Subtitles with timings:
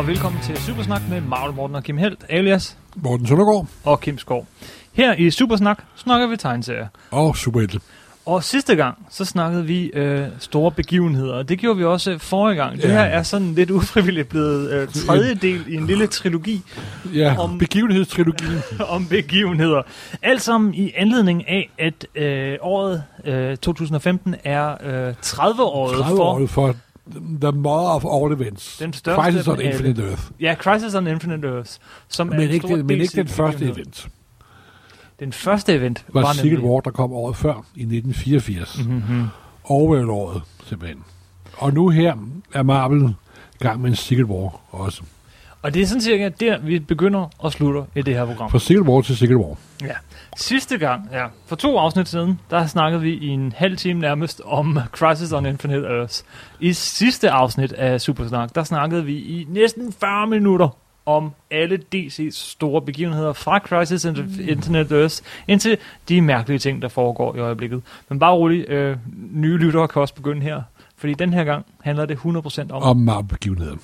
[0.00, 4.18] og velkommen til Supersnak med Marvel Morten og Kim Helt, alias Morten Søndergaard og Kim
[4.18, 4.46] Skov.
[4.92, 6.86] Her i Supersnak snakker vi tegneserier.
[7.10, 7.80] og Superhelte.
[8.26, 12.56] Og sidste gang, så snakkede vi øh, store begivenheder, og det gjorde vi også forrige
[12.56, 12.76] gang.
[12.76, 12.88] Det Ja.
[12.88, 16.62] her er sådan lidt ufrivilligt blevet øh, tredje del i en lille trilogi
[17.14, 18.58] Ja, Om- begivenhedstrilogien.
[18.96, 19.82] om begivenheder.
[20.22, 24.70] Alt sammen i anledning af, at øh, året øh, 2015 er
[25.08, 26.74] øh, 30-året 30 for for
[27.40, 28.76] The Mother of All Events.
[28.78, 29.72] Den største Crisis on af alle.
[29.72, 30.22] Infinite Earth.
[30.40, 33.64] ja, Crisis on Infinite Earths, som er Men en ikke, den, men ikke den første
[33.64, 34.08] event.
[35.20, 36.58] Den første event var, var Secret.
[36.58, 38.78] War, der kom året før, i 1984.
[38.78, 38.92] Mm.
[38.94, 39.26] Mm-hmm.
[39.64, 41.04] Orwell-året, simpelthen.
[41.56, 42.14] Og nu her
[42.54, 43.14] er Marvel
[43.60, 45.02] i gang med en Secret War også.
[45.62, 48.50] Og det er sådan cirka der, vi begynder og slutter i det her program.
[48.50, 49.56] Fra Secret War til Secret War.
[49.82, 49.94] Ja.
[50.36, 54.42] Sidste gang, ja, for to afsnit siden, der snakkede vi i en halv time nærmest
[54.44, 56.24] om Crisis on Infinite Earths.
[56.60, 60.68] I sidste afsnit af Supersnak, der snakkede vi i næsten 40 minutter
[61.06, 64.16] om alle DC's store begivenheder fra Crisis on
[64.48, 67.82] Infinite Earths indtil de mærkelige ting, der foregår i øjeblikket.
[68.08, 68.96] Men bare rolig, øh,
[69.32, 70.62] nye lyttere kan også begynde her,
[70.96, 73.76] fordi den her gang handler det 100% om Om Marvel-begivenheder.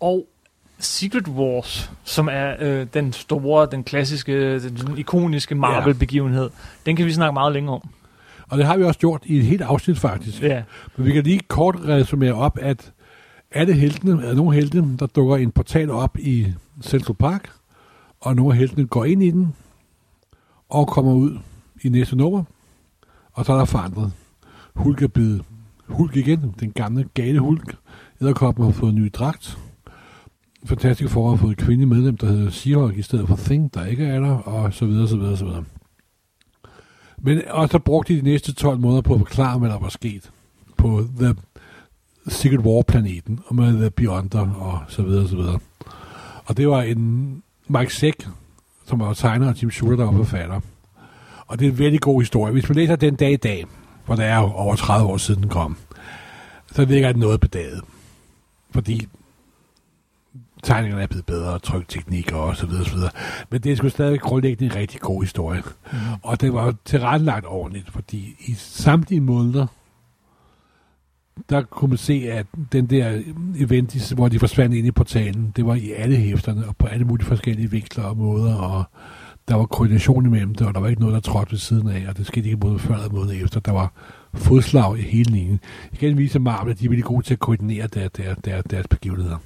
[0.00, 0.26] Og
[0.78, 6.50] Secret Wars, som er øh, den store, den klassiske, den, den ikoniske Marvel-begivenhed,
[6.86, 7.88] den kan vi snakke meget længere om.
[8.48, 10.42] Og det har vi også gjort i et helt afsnit, faktisk.
[10.42, 10.62] Ja.
[10.96, 12.92] Men vi kan lige kort resumere op, at
[13.50, 16.46] alle heltene, er nogle helte, der dukker en portal op i
[16.82, 17.50] Central Park,
[18.20, 19.54] og nogle af heltene går ind i den,
[20.68, 21.38] og kommer ud
[21.82, 22.44] i næste nummer,
[23.32, 24.12] og så er der forandret.
[24.74, 25.42] Hulk er blevet
[25.86, 27.76] Hulk igen, den gamle gale Hulk.
[28.20, 29.58] Edderkoppen har fået en ny dragt.
[30.66, 33.86] Fantastisk for at få et kvindelig medlem, der hedder Seahawk, i stedet for Thing, der
[33.86, 35.64] ikke er der, og så videre, så videre, så videre.
[37.18, 39.88] Men, og så brugte de de næste 12 måneder på at forklare, hvad der var
[39.88, 40.30] sket
[40.76, 41.34] på The
[42.28, 45.58] Secret War-planeten, og med The Beyonder, og så videre, så videre.
[46.44, 48.28] Og det var en Mike Zeck,
[48.86, 50.60] som var tegner, og Tim Schuler, der var forfatter.
[51.46, 52.52] Og det er en vældig god historie.
[52.52, 53.64] Hvis man læser den dag i dag,
[54.06, 55.76] hvor det er jo over 30 år siden den kom,
[56.72, 57.80] så ligger det noget bedaget.
[58.70, 59.08] Fordi
[60.64, 63.10] tegningerne er blevet bedre, trykteknik og så videre, så videre.
[63.50, 65.62] Men det er sgu stadig grundlæggende en rigtig god historie.
[65.92, 65.98] Mm.
[66.22, 69.66] Og det var tilrettelagt ordentligt, fordi i samtlige måneder,
[71.50, 73.22] der kunne man se, at den der
[73.58, 77.04] event, hvor de forsvandt ind i portalen, det var i alle hæfterne, og på alle
[77.04, 78.84] mulige forskellige vinkler og måder, og
[79.48, 82.04] der var koordination imellem det, og der var ikke noget, der trådte ved siden af,
[82.08, 83.60] og det skete ikke både før eller måde efter.
[83.60, 83.92] Der var
[84.34, 85.60] fodslag i hele linjen.
[85.92, 89.38] Igen viser Marvel, at de er gode til at koordinere der, der, der, deres begivenheder.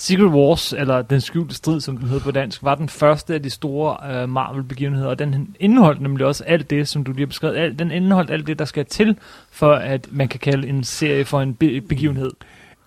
[0.00, 3.42] Secret Wars, eller Den skjulte strid, som den hed på dansk, var den første af
[3.42, 7.26] de store øh, Marvel-begivenheder, og den indeholdt nemlig også alt det, som du lige har
[7.26, 7.56] beskrevet.
[7.56, 9.16] Alt, den indeholdt alt det, der skal til,
[9.50, 12.30] for at man kan kalde en serie for en be- begivenhed.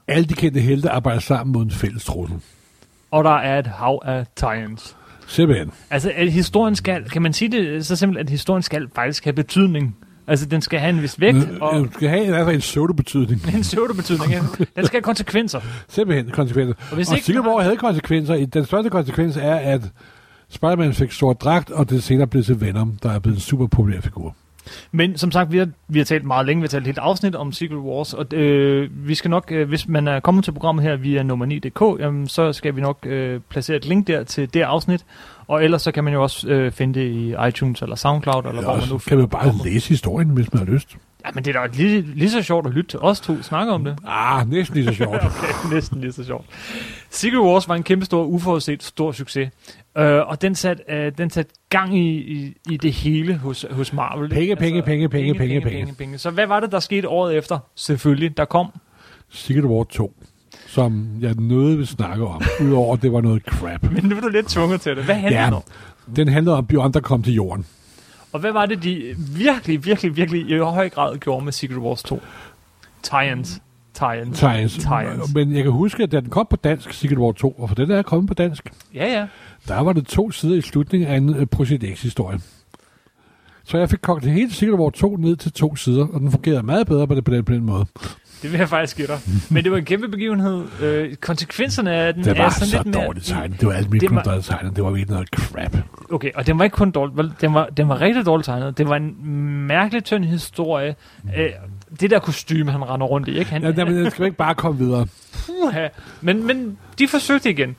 [0.07, 2.38] Alle de kendte helte arbejder sammen mod en fælles trussel.
[3.12, 4.95] Og der er et hav af tie-ins.
[5.28, 5.72] Simpelthen.
[5.90, 9.34] Altså, at historien skal, kan man sige det så simpelt, at historien skal faktisk have
[9.34, 9.97] betydning?
[10.28, 13.42] Altså, den skal have en vis vægt, og Den skal have fald en pseudo-betydning.
[13.56, 14.32] en pseudo-betydning.
[14.32, 14.40] ja.
[14.76, 15.60] Den skal have konsekvenser.
[15.90, 16.74] Simpelthen konsekvenser.
[16.90, 18.46] Og hvis Og ikke den har- havde konsekvenser.
[18.46, 19.82] Den største konsekvens er, at
[20.50, 23.68] Spider-Man fik sort dragt, og det senere blev til Venom, der er blevet en super
[23.68, 24.36] populær figur.
[24.92, 26.98] Men som sagt, vi har, vi har talt meget længe, vi har talt et helt
[26.98, 30.52] afsnit om Secret Wars, og øh, vi skal nok, øh, hvis man er kommet til
[30.52, 34.24] programmet her via nummer 9.dk, jamen, så skal vi nok øh, placere et link der
[34.24, 35.06] til det afsnit,
[35.48, 38.62] og ellers så kan man jo også øh, finde det i iTunes eller Soundcloud, eller
[38.62, 40.98] hvor man nu kan man bare læse historien, hvis man har lyst.
[41.26, 43.72] Ja, men det er da lige, lige så sjovt at lytte til os to snakke
[43.74, 43.98] om det.
[44.08, 45.16] Ah, næsten lige så sjovt.
[45.26, 46.46] Okay, næsten lige så sjovt.
[47.09, 49.50] Secret Wars var en kæmpe stor, uforudset stor succes.
[49.98, 53.94] Øh, og den satte øh, den sat gang i, i, i det hele hos, hos
[53.94, 54.38] Marvel.
[54.38, 54.56] ikke?
[54.56, 56.18] Penge, penge, penge, penge, penge, penge, penge.
[56.18, 57.60] Så hvad var det, der skete året efter?
[57.75, 58.68] Selvfølgelig, der kom.
[59.30, 60.14] Secret War 2,
[60.74, 63.84] som jeg nødt vil snakke om, udover at det var noget crap.
[63.92, 65.04] Men nu er du lidt tvunget til det.
[65.06, 65.62] Hvad handler Ja, det om?
[66.16, 67.66] den handler om Beyond, der kom til jorden.
[68.31, 72.04] Og hvad var det, de virkelig, virkelig, virkelig i høj grad gjorde med Secret Wars
[72.04, 72.22] 2?
[73.04, 73.60] Tie-ins.
[73.94, 75.34] Tie-ins.
[75.36, 77.76] Men jeg kan huske, at da den kom på dansk, Secret War 2, og for
[77.76, 79.28] den er kommet på dansk, Ja, ja.
[79.68, 82.40] der var det to sider i slutningen af en uh, Project X-historie.
[83.65, 86.63] Så jeg fik kogt det hele War 2 ned til to sider, og den fungerede
[86.63, 87.86] meget bedre på, det, på, den, på den måde.
[88.42, 89.19] Det vil jeg faktisk give dig.
[89.50, 90.63] Men det var en kæmpe begivenhed.
[90.81, 93.06] Øh, konsekvenserne af den Det er sådan så lidt mere...
[93.06, 93.60] dårligt tegnet.
[93.60, 94.75] Det var alt mit var- dårligt tegnet.
[94.75, 95.77] Det var virkelig noget crap.
[96.12, 98.77] Okay, og den var ikke kun dårligt, den var, den var rigtig dårligt tegnet.
[98.77, 99.25] Det var en
[99.68, 100.95] mærkelig tynd historie.
[101.38, 101.50] Øh,
[102.00, 103.51] det der kostume, han render rundt i, ikke?
[103.51, 105.07] Han, Ja, men den skal ikke bare komme videre.
[105.45, 105.88] Puha.
[106.21, 107.75] Men, men de forsøgte igen.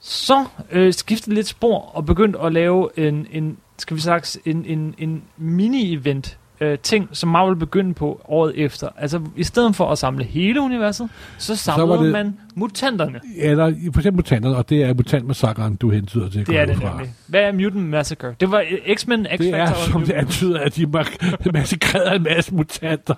[0.00, 4.64] Så øh, skiftede lidt spor og begyndte at lave en, en skal vi sagt, en,
[4.64, 6.38] en, en mini-event?
[6.62, 8.88] Øh, ting, som Marvel begyndte på året efter.
[8.98, 13.20] Altså, i stedet for at samle hele universet, så samlede så det- man mutanterne.
[13.36, 16.46] Eller for eksempel mutanterne, og det er mutantmassakren, du hentyder til.
[16.46, 16.90] Det er det fra.
[16.90, 17.14] nemlig.
[17.26, 18.34] Hvad er Mutant Massacre?
[18.40, 20.86] Det var øh, X-Men, X-Factor Det er, og som det Mutant- antyder, at de
[21.52, 23.14] massakrerede en masse mutanter.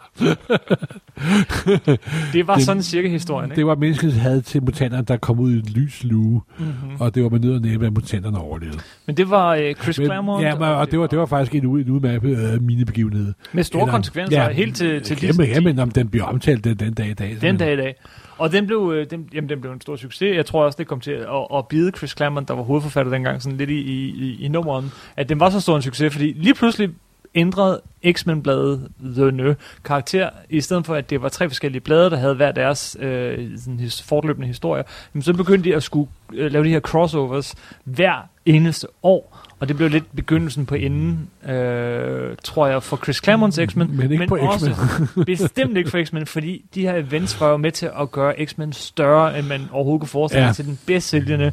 [2.32, 3.56] Det var det- sådan cirka historien, ikke?
[3.56, 6.96] Det var menneskets had til mutanterne, der kom ud i en lys lue, Mm-hmm.
[7.00, 8.78] og det var med nød og næppe, at mutanterne overlevede.
[9.06, 10.42] Men det var øh, Chris Men, Claremont.
[10.44, 13.33] ja, men, og det var, det var faktisk en, en udmærket øh, minibegivenhed.
[13.52, 15.48] Med store Eller- konsekvenser ja, helt til, til Jamen, Disney.
[15.48, 17.36] jamen, om den bliver omtalt den, den dag i dag.
[17.40, 17.94] Den dag i dag.
[18.38, 20.36] Og den blev, øh, den, jamen, den blev en stor succes.
[20.36, 23.42] Jeg tror også, det kom til at, at bide Chris Claremont, der var hovedforfatter dengang,
[23.42, 26.32] sådan lidt i, i, i, i nummeren, at den var så stor en succes, fordi
[26.36, 26.90] lige pludselig
[27.34, 27.80] ændrede
[28.12, 29.54] X-Men-bladet The Nø
[29.84, 33.48] karakter, i stedet for at det var tre forskellige blade, der havde hver deres øh,
[33.58, 34.82] sådan his, fortløbende historier,
[35.14, 37.54] jamen, så begyndte de at skulle øh, lave de her crossovers
[37.84, 43.16] hver eneste år, og det blev lidt begyndelsen på enden, øh, tror jeg, for Chris
[43.24, 45.24] Claremonts X-Men, Men ikke på også X-Men.
[45.36, 48.72] bestemt ikke for X-Men, fordi de her events var jo med til at gøre X-Men
[48.72, 50.52] større, end man overhovedet kunne forestille Ja.
[50.52, 51.52] til den bedst sælgende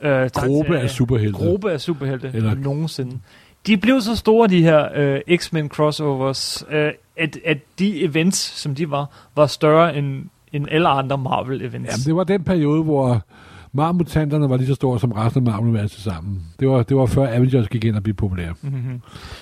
[0.00, 1.32] øh, Gruppe af superhelte.
[1.38, 3.18] gruppe af superhelte Eller- nogensinde.
[3.66, 8.74] De blev så store, de her øh, X-Men crossovers, øh, at, at de events, som
[8.74, 9.06] de var,
[9.36, 11.74] var større end, end alle andre Marvel events.
[11.92, 13.22] Jamen, det var den periode, hvor
[13.76, 16.42] Marvel-mutanterne var lige så store som resten af til sammen.
[16.60, 18.54] Det var, det var før Avengers gik ind og blev populære.
[18.62, 19.00] Mm-hmm.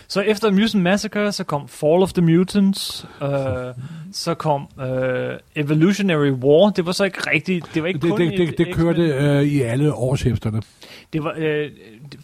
[0.09, 3.29] Så efter Mutant Massacre, så kom Fall of the Mutants, øh,
[4.13, 6.71] så kom øh, Evolutionary War.
[6.71, 9.03] Det var så ikke rigtigt, det var ikke Det, kun det, det, et det kørte
[9.03, 10.63] øh, i alle årshæfterne.
[11.13, 11.71] Det var øh,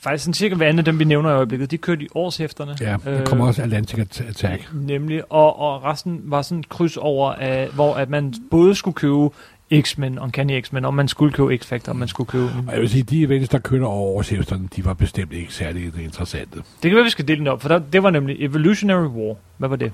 [0.00, 1.70] faktisk sådan cirka hver anden dem, vi nævner i øjeblikket.
[1.70, 2.76] De kørte i årshæfterne.
[2.80, 4.68] Ja, der kom også Atlantic At- Attack.
[4.74, 8.94] Nemlig, og, og resten var sådan et kryds over, af, hvor at man både skulle
[8.94, 9.28] købe
[9.72, 12.50] X-Men, Uncanny X-Men, og man skulle købe X-Factor, og man skulle købe...
[12.68, 15.92] Og jeg vil sige, de events, der kørte over årshæfterne, de var bestemt ikke særlig
[16.04, 16.56] interessante.
[16.56, 19.36] Det kan være, vi skal dele den op, for der, det var nemlig Evolutionary War.
[19.58, 19.92] Hvad var det?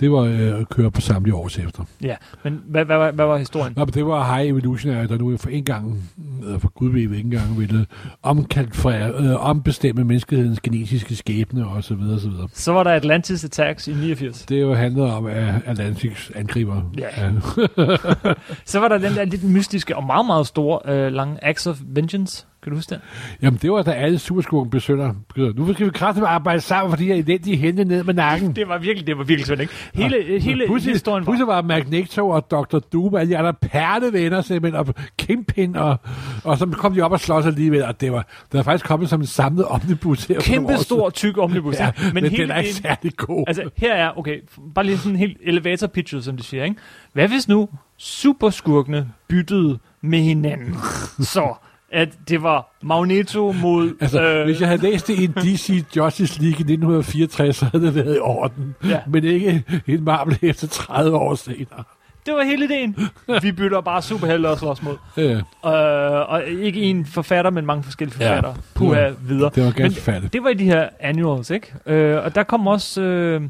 [0.00, 1.84] Det var øh, at køre på samtlige årshæfter.
[2.02, 3.72] Ja, men hvad, hvad, hvad, hvad var historien?
[3.76, 6.10] Nå, men det var High Evolutionary, der nu for en gang,
[6.46, 7.86] øh, for gud ved hvilken gang, ville
[8.22, 12.48] omkalfrere, øh, ombestemme menneskehedens genetiske skæbne og så videre, så videre.
[12.52, 14.42] Så var der Atlantis Attacks i 89.
[14.42, 16.82] Det jo handlede om, at Atlantics angriber.
[16.98, 17.08] Ja.
[18.64, 21.78] Så var der den der lidt mystiske og meget, meget store øh, lange Axe of
[21.86, 22.46] Vengeance.
[22.62, 23.00] Kan du huske den?
[23.42, 25.14] Jamen, det var da alle superskurken blev sønder.
[25.56, 28.56] Nu skal vi kraftigt arbejde sammen, fordi jeg elendige hente ned med nakken.
[28.56, 29.74] Det var virkelig, det var virkelig sådan, ikke?
[29.94, 31.30] Hele, øh, hele Pludselig, historien var...
[31.30, 32.78] pludselig var Magneto og Dr.
[32.78, 35.96] Doom, alle de andre perlevenner simpelthen, og Kingpin, og,
[36.44, 39.08] og så kom de op og slås alligevel, og det var, det var faktisk kommet
[39.08, 40.40] som en samlet omnibus her.
[40.40, 41.74] Kæmpe stor, tyk omnibus.
[41.74, 43.44] Ja, men, men hele den er ikke særlig god.
[43.46, 44.40] Altså, her er, okay,
[44.74, 46.76] bare lige sådan en helt elevator pitchet, som de siger, ikke?
[47.12, 50.74] Hvad hvis nu superskurkene byttede med hinanden?
[51.34, 51.54] Så
[51.92, 53.92] at det var Magneto mod...
[54.00, 57.64] Altså, øh, hvis jeg havde læst det i en DC Justice League i 1964, så
[57.64, 58.74] havde det været i orden.
[58.84, 59.00] Ja.
[59.06, 61.84] Men ikke en Marvel efter 30 år senere.
[62.26, 62.96] Det var hele ideen.
[63.42, 64.96] Vi bytter bare superhelte og slås mod.
[65.16, 65.40] Ja,
[65.70, 68.54] Øh, og ikke en forfatter, men mange forskellige forfattere.
[68.56, 68.60] Ja.
[68.74, 69.50] Puha, videre.
[69.54, 70.32] det var ganske færdigt.
[70.32, 71.72] Det var i de her annuals, ikke?
[71.86, 73.02] Øh, og der kom også...
[73.02, 73.42] Øh,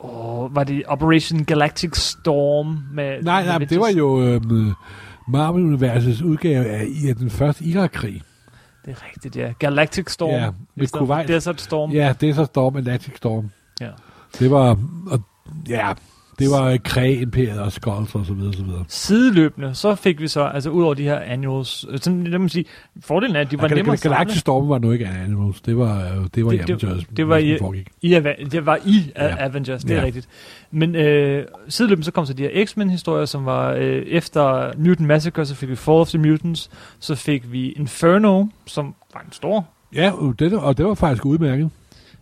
[0.00, 2.78] åh, var det Operation Galactic Storm?
[2.94, 4.40] Med, Nej, nej, men det var jo øh,
[5.28, 8.22] Marvel-universets udgave af, af den første Irak-krig.
[8.84, 9.52] Det er rigtigt, ja.
[9.58, 10.30] Galactic Storm.
[10.30, 11.28] Ja, i med Kuwait.
[11.28, 11.90] Desert Storm.
[11.90, 13.50] Ja, det er så Storm, Atlantic Storm.
[13.80, 13.90] Ja.
[14.38, 14.78] Det var,
[15.10, 15.20] og,
[15.68, 15.92] ja,
[16.38, 18.84] det var Kræ, Imperiet og Skulls og så videre, så videre.
[18.88, 22.38] Sideløbende, så fik vi så, altså ud over de her annuals, øh, sådan, det må
[22.38, 22.64] man sige,
[23.00, 24.34] fordelen er, at de var Ja, nemmere at samle.
[24.34, 25.60] Storm var nu ikke Animals.
[25.60, 27.04] Det var, øh, det var Det- i det- Avengers.
[27.16, 27.58] det var i-.
[28.02, 28.08] I,
[28.50, 29.36] det var i Ja.
[29.46, 30.04] Avengers, det er Ja.
[30.04, 30.28] rigtigt.
[30.70, 35.46] Men øh, sideløbende så kom så de her X-Men-historier, som var øh, efter Mutant Massacre,
[35.46, 39.66] så fik vi Fall of the Mutants, så fik vi Inferno, som var en stor,
[39.94, 41.70] Ja, og det, og det var faktisk udmærket.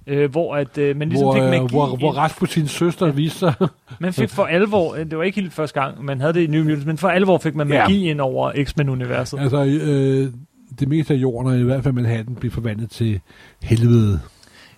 [0.06, 1.66] Øh, hvor at, øh, man ligesom hvor, fik øh, magi.
[1.70, 2.16] hvor, hvor ind.
[2.16, 3.54] Rasputins søster viste sig.
[4.00, 6.46] man fik for alvor, øh, det var ikke helt første gang, man havde det i
[6.46, 7.82] New Mutants, men for alvor fik man Ja.
[7.82, 9.40] magi ind over X-Men-universet.
[9.40, 10.32] altså, øh,
[10.80, 13.20] det meste af jorden, og i hvert fald Manhattan, blev forvandlet til
[13.62, 14.20] helvede.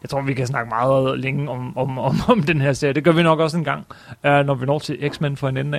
[0.02, 2.92] Jeg tror, vi kan snakke meget længe om, om, om, om den her serie.
[2.92, 3.87] Det gør vi nok også en gang,
[4.25, 5.78] uh, når vi når til X-Men for en ende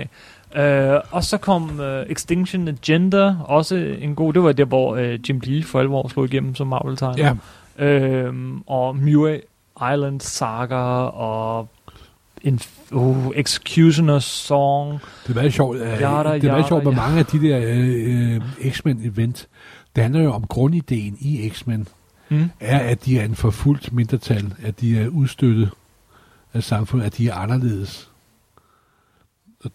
[0.56, 0.96] af.
[0.96, 4.34] Uh, og så kom uh, Extinction Agenda, også en god...
[4.34, 7.24] Det var der, hvor uh, Jim Lee for alvor slog igennem som Marvel-tegner.
[7.26, 7.34] Ja,
[7.82, 9.38] Uh, og Muir
[9.94, 11.68] Island Saga og
[12.42, 12.60] en
[12.92, 15.00] uh, Executioner's Song.
[15.24, 15.78] det er meget sjovt.
[15.78, 19.48] Øh, Yada, det er meget yada, sjovt med mange af de der øh, øh, X-Men-event.
[19.96, 21.88] Det handler jo om grundideen i X-Men,
[22.28, 22.50] Hmm?
[22.60, 25.70] er, at de er en forfulgt mindretal, at de er udstøttet
[26.54, 28.09] af samfundet, at de er anderledes.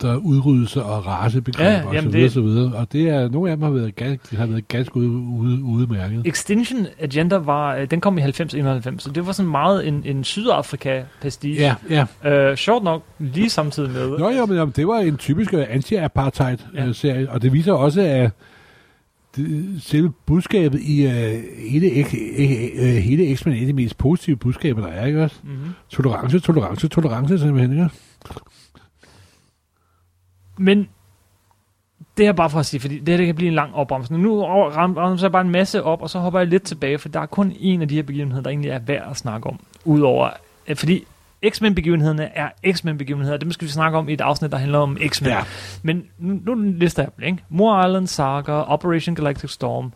[0.02, 2.72] Der er udryddelse og racebegreber Ja, og så videre, det- så videre.
[2.74, 6.22] Og det er, nogle af dem har været ganske, har været ganske ude, udmærket.
[6.26, 10.24] Extinction Agenda var, øh, den kom i 90-91, så det var sådan meget en, en
[10.24, 11.74] Sydafrika-pastiche.
[11.90, 12.30] Ja, ja.
[12.50, 14.18] Øh, sjovt nok, lige samtidig med.
[14.18, 17.32] Nå, jo, men det var en typisk øh, anti-apartheid-serie, Ja.
[17.32, 18.30] og det viser også, at
[19.36, 21.12] det, selve budskabet i uh,
[21.70, 22.04] hele,
[22.78, 25.36] uh, hele X-Men er et af de mest positive budskaber, der er, ikke også?
[25.44, 25.58] Mm-hmm.
[25.90, 27.88] Tolerance, tolerance, tolerance, simpelthen, ikke?
[30.56, 30.88] Men
[32.16, 34.22] det er bare for at sige, fordi det her det kan blive en lang opremsning.
[34.22, 36.98] Nu over- ram- ramser jeg bare en masse op, og så hopper jeg lidt tilbage,
[36.98, 39.46] for der er kun en af de her begivenheder, der egentlig er værd at snakke
[39.48, 39.60] om.
[39.84, 40.30] Udover,
[40.68, 41.04] øh, fordi
[41.50, 43.36] X-Men-begivenhederne er X-Men-begivenheder.
[43.36, 45.30] Dem skal vi snakke om i et afsnit, der handler om X-Men.
[45.30, 45.38] Ja.
[45.82, 47.44] Men nu, nu lister jeg dem, ikke?
[47.48, 49.92] Moore Island Saga, Operation Galactic Storm,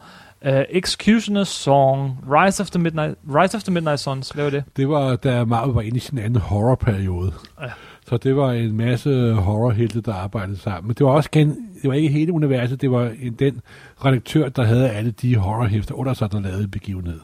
[0.47, 4.31] uh, Executioner's Song, Rise of the Midnight, Rise of the Midnight Suns.
[4.31, 4.65] Hvad var det?
[4.77, 7.33] Det var, da Marvel var inde i sin anden horrorperiode.
[7.61, 7.67] Ja.
[8.09, 10.87] Så det var en masse horrorhelte, der arbejdede sammen.
[10.89, 11.49] Men det var også gen,
[11.83, 13.61] det var ikke hele universet, det var en, den
[14.05, 17.21] redaktør, der havde alle de horrorhæfter under sig, der lavede begivenhed.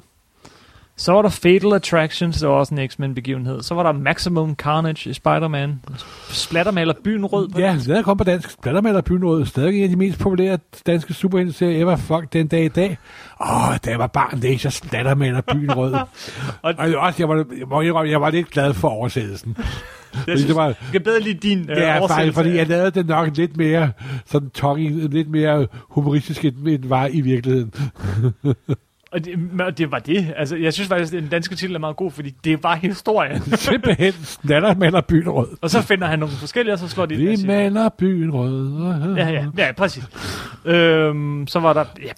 [0.96, 3.62] Så var der Fatal Attractions, der var også en X-Men-begivenhed.
[3.62, 5.80] Så var der Maximum Carnage i Spider-Man.
[6.28, 8.50] Splattermaler byen rød Ja, den kom på dansk.
[8.50, 9.46] Splattermaler Bynråd.
[9.46, 11.96] Stadig en af de mest populære danske superhelteserier ever.
[11.96, 12.98] Fuck, den dag i dag.
[13.40, 15.92] Åh, da jeg var barn, det er så splattermaler byen rød.
[16.62, 17.36] Og- og jeg, også, jeg, var,
[17.80, 19.56] jeg, indrømme, jeg var lidt glad for oversættelsen.
[20.26, 23.06] Jeg synes, det var, jeg bedre lide din øh, Ja, faktisk, fordi jeg lavede det
[23.06, 23.92] nok lidt mere
[24.26, 27.73] sådan tongue, lidt mere humoristisk, end end var i virkeligheden.
[29.14, 30.35] Og det, og det var det.
[30.37, 33.42] Altså, jeg synes faktisk, at den danske titel er meget god, fordi det var historien.
[33.56, 35.49] Simpelthen snatter maler byen rød.
[35.61, 39.14] og så finder han nogle forskellige, og så slår de Vi maler byen rød.
[39.16, 40.04] Ja, ja, ja, præcis.
[40.64, 42.12] øhm, så var der, ja.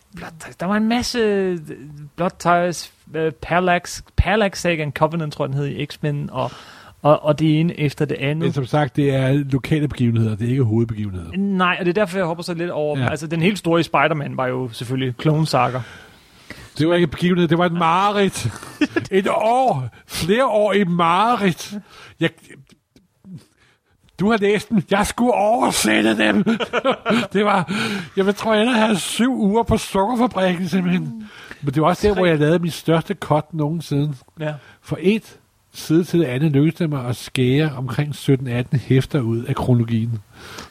[0.60, 1.58] Der var en masse øh,
[2.16, 6.50] Blood Ties, uh, Parallax, Parallax Saga Covenant, tror jeg, den hed i X-Men, og,
[7.06, 8.54] og, og det ene efter det Men andet.
[8.54, 11.36] som sagt, det er lokale begivenheder, det er ikke hovedbegivenheder.
[11.36, 12.98] Nej, og det er derfor, jeg hopper så lidt over.
[12.98, 13.10] Ja.
[13.10, 15.80] Altså, den helt store i Spider-Man var jo selvfølgelig Clone Saga.
[16.78, 18.48] Det var ikke en begivenhed, det var et mareridt.
[19.10, 21.74] Et år, flere år i mareridt.
[22.20, 22.30] Jeg,
[24.20, 24.82] du har læst dem.
[24.90, 26.44] Jeg skulle oversætte dem.
[27.32, 27.72] det var,
[28.16, 31.28] jeg tror, jeg havde syv uger på sukkerfabrikken simpelthen.
[31.62, 34.14] Men det var også der, hvor jeg lavede min største cut nogensinde.
[34.40, 34.54] Ja.
[34.82, 35.38] For et
[35.76, 40.10] side til det andet lykkedes det mig at skære omkring 17-18 hæfter ud af kronologien.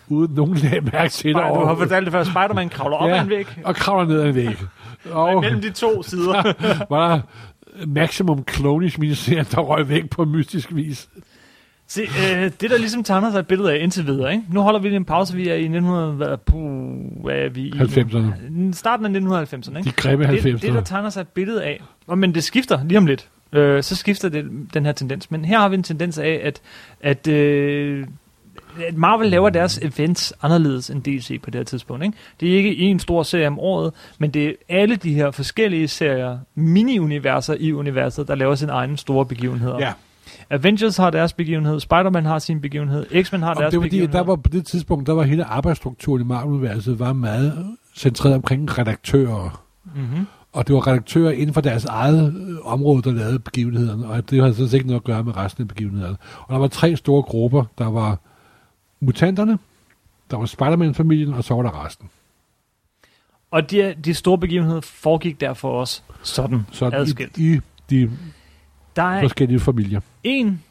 [0.10, 3.18] Uden nogen lagde mærke til det Du har fortalt det før, Spider-Man kravler op Ja.
[3.18, 3.48] ad en væg.
[3.64, 4.58] Og kravler ned ad en væg.
[5.12, 6.54] Og Mellem de to sider.
[6.96, 7.22] var der
[7.88, 11.10] Maximum Clonish miniserien, der røg væk på mystisk vis.
[11.88, 14.44] Se, øh, det der ligesom tegner sig et billede af indtil videre, ikke?
[14.52, 17.72] Nu holder vi lige en pause, vi er i 1900, hvad, puh, er vi i?
[17.72, 18.74] 90'erne.
[18.74, 19.90] Starten af 1990'erne, ikke?
[19.90, 20.52] De grimme det, 90'ere.
[20.52, 23.84] det, der tegner sig et billede af, og, men det skifter lige om lidt, øh,
[23.84, 25.32] så skifter det, den her tendens.
[25.32, 26.62] Men her har vi en tendens af, at,
[27.02, 28.08] at, øh,
[28.88, 32.06] at Marvel laver deres events anderledes end DC på det her tidspunkt.
[32.06, 32.18] Ikke?
[32.40, 35.88] Det er ikke en stor serie om året, men det er alle de her forskellige
[35.88, 39.80] serier, mini-universer i universet, der laver sin egen store begivenheder.
[39.80, 39.94] Ja,
[40.50, 44.14] Avengers har deres begivenhed, Spider-Man har sin begivenhed, X-Men har og deres det var begivenhed.
[44.14, 48.78] der var på det tidspunkt, der var hele arbejdsstrukturen i Marvel-universet var meget centreret omkring
[48.78, 49.64] redaktører.
[49.96, 50.28] Mm-hmm.
[50.56, 54.42] Og det var redaktører inden for deres eget øh, område, der lavede begivenhederne, og det
[54.42, 56.18] havde sådan set ikke noget at gøre med resten af begivenhederne.
[56.42, 57.64] Og der var tre store grupper.
[57.78, 58.18] Der var
[59.00, 59.58] mutanterne,
[60.32, 62.10] der var Spider-Man-familien, og så var der resten.
[63.52, 67.38] Og de, de store begivenheder foregik derfor også sådan, Så adskilt.
[67.38, 67.60] i, i
[67.90, 68.12] de
[68.96, 70.02] Der er forskellige familier.
[70.24, 70.64] en,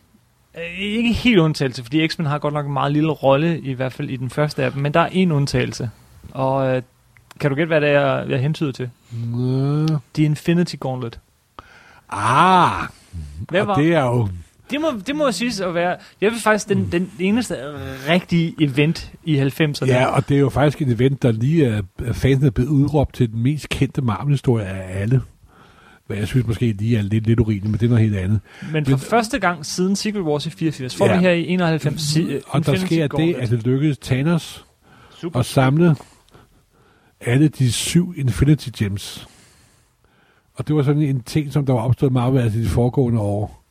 [0.59, 3.93] øh, ikke helt undtagelse, fordi X-Men har godt nok en meget lille rolle, i hvert
[3.93, 5.91] fald i den første af dem, men der er en undtagelse.
[6.31, 6.83] Og øh,
[7.41, 8.91] kan du gætte, hvad det er, jeg hentyder til?
[9.33, 9.87] Nå.
[10.15, 11.19] The Infinity Gauntlet.
[12.09, 12.83] Ah,
[13.61, 14.29] og var, det er jo...
[14.71, 17.57] det, må, det må siges at være, jeg vil faktisk den, den eneste
[18.09, 19.87] rigtige event i 90'erne.
[19.87, 22.69] Ja, og det er jo faktisk et event, der lige er, er fansene er blevet
[22.71, 25.23] udråbt til den mest kendte Marvel-historie af alle.
[26.07, 28.41] Hvad jeg synes måske lige er lidt, lidt urimeligt, men det er noget helt andet.
[28.73, 31.17] Men for Men- første gang siden Secret Wars i 84, får Ja.
[31.17, 34.65] vi her i 91 si- øh, Og der Infinity sker det, at det lykkedes Thanos
[35.21, 35.41] Super.
[35.41, 35.97] at samle
[37.27, 39.29] alle de syv Infinity Gems.
[40.55, 43.21] Og det var sådan en ting, som der var opstået meget altså i de foregående
[43.21, 43.65] år.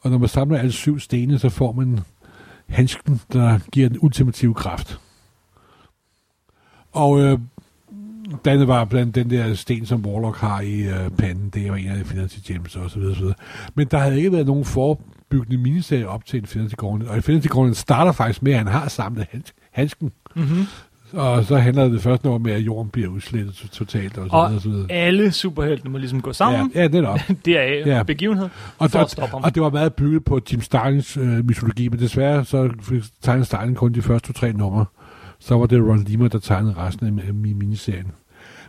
[0.00, 2.00] Og når man samler alle syv stene, så får man
[2.68, 5.00] handsken, der giver den ultimative kraft.
[6.92, 7.38] Og øh,
[8.44, 11.50] den var blandt den der sten, som Warlock har i øh, panden.
[11.50, 13.36] Det er en af Infinity Gems og så videre, så videre.
[13.74, 17.10] Men der havde ikke været nogen forbyggende miniserie op til Infinity Gauntlet.
[17.10, 20.12] Og Infinity Gauntlet starter faktisk med, at han har samlet hans- handsken.
[20.36, 20.66] Mm-hmm.
[21.12, 24.36] Og så handler det først noget med, at jorden bliver udslettet to- totalt, og så
[24.36, 26.72] Og videre, og alle superheltene må ligesom gå sammen.
[26.74, 27.18] Ja, ja, netop.
[27.44, 28.02] Det er Ja.
[28.02, 32.44] begivenhed Og, at og, det var meget bygget på Jim Starlings øh, mytologi, men desværre
[32.44, 32.70] så
[33.22, 34.84] tegnede Starling kun de første to-tre numre.
[35.38, 38.06] Så var det Ron Lima, der tegnede resten af mi- miniserien.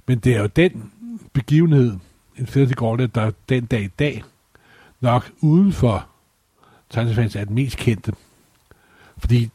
[0.07, 0.91] Men det er jo den
[1.33, 1.93] begivenhed,
[2.37, 4.23] Infinity Gauntlet, der den dag i dag
[5.01, 6.05] nok uden for
[6.89, 8.11] tegneseriefans er den mest kendte.
[9.17, 9.49] Fordi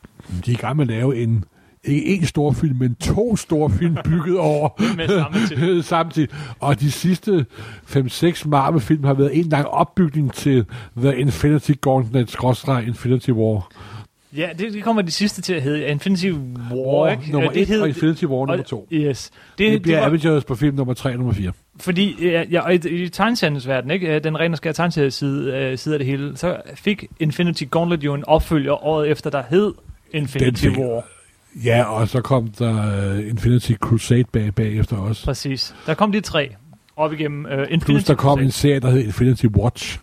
[0.46, 1.44] de er i gang med at lave en
[1.84, 4.68] ikke en stor film, men to store film bygget over
[5.49, 5.82] til.
[5.82, 6.28] samtidig.
[6.60, 7.46] Og de sidste
[7.90, 10.64] 5-6 Marvel-film har været en lang opbygning til
[10.96, 13.70] The Infinity Gauntlet, skråstreg Infinity War.
[14.37, 16.26] Ja, det, det kommer de sidste til at hedde Infinity
[16.72, 17.32] War, War ikke?
[17.32, 18.88] nummer det 1 og Infinity War nummer og- 2.
[18.92, 19.30] Yes.
[19.30, 21.52] Det, Det, det det, bliver var, Avengers på film nummer 3 og nummer 4.
[21.80, 24.18] fordi ja, ja, og i, i tegneseriens verden, ikke?
[24.18, 28.25] den rene skære tegneserieside øh, side af det hele, så fik Infinity Gauntlet jo en
[28.26, 29.72] opfølger året efter, der hed
[30.12, 31.04] Infinity Den fik- War.
[31.64, 35.25] Ja, og så kom der uh, Infinity Crusade bag, bagefter også.
[35.25, 35.75] Præcis.
[35.87, 36.54] Der kom de tre
[36.97, 38.45] op igennem uh, Infinity Plus der kom Crusade.
[38.45, 39.99] en serie, der hed Infinity Watch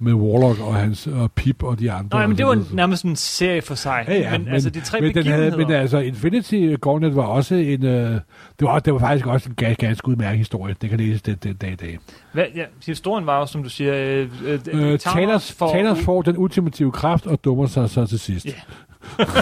[0.00, 2.18] med Warlock og hans og Pip og de andre.
[2.18, 2.74] Nå, jamen, det var videre.
[2.74, 4.04] nærmest en serie for sig.
[4.08, 7.22] Ja, ja, men, men, altså de tre men, den havde, men altså, Infinity Gauntlet var
[7.22, 7.84] også en...
[7.84, 8.20] Øh, det,
[8.60, 10.74] var, det var faktisk også en ganske, ganske udmærket historie.
[10.82, 11.98] Det kan læses den, den dag i dag.
[12.32, 13.94] Hvad, ja, historien var jo, som du siger...
[13.94, 18.18] Øh, øh, Øh, Thanos, for- Thanos får den ultimative kraft og dummer sig så til
[18.18, 18.46] sidst.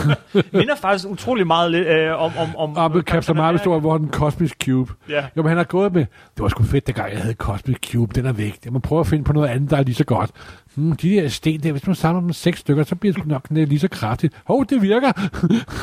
[0.58, 2.32] minder faktisk utrolig meget lidt, øh, om...
[2.38, 4.92] om, om Og med Captain Marvel står, hvor den Cosmic Cube.
[5.08, 5.24] Ja.
[5.36, 6.06] Jo, men han har gået med,
[6.36, 8.58] det var sgu fedt, dengang jeg havde Cosmic Cube, den er væk.
[8.64, 10.30] Jeg må prøve at finde på noget andet, der er lige så godt.
[10.74, 13.46] Hmm, de der sten der, hvis man samler dem seks stykker, så bliver det nok
[13.50, 14.34] lige så kraftigt.
[14.44, 15.12] Hov, det virker.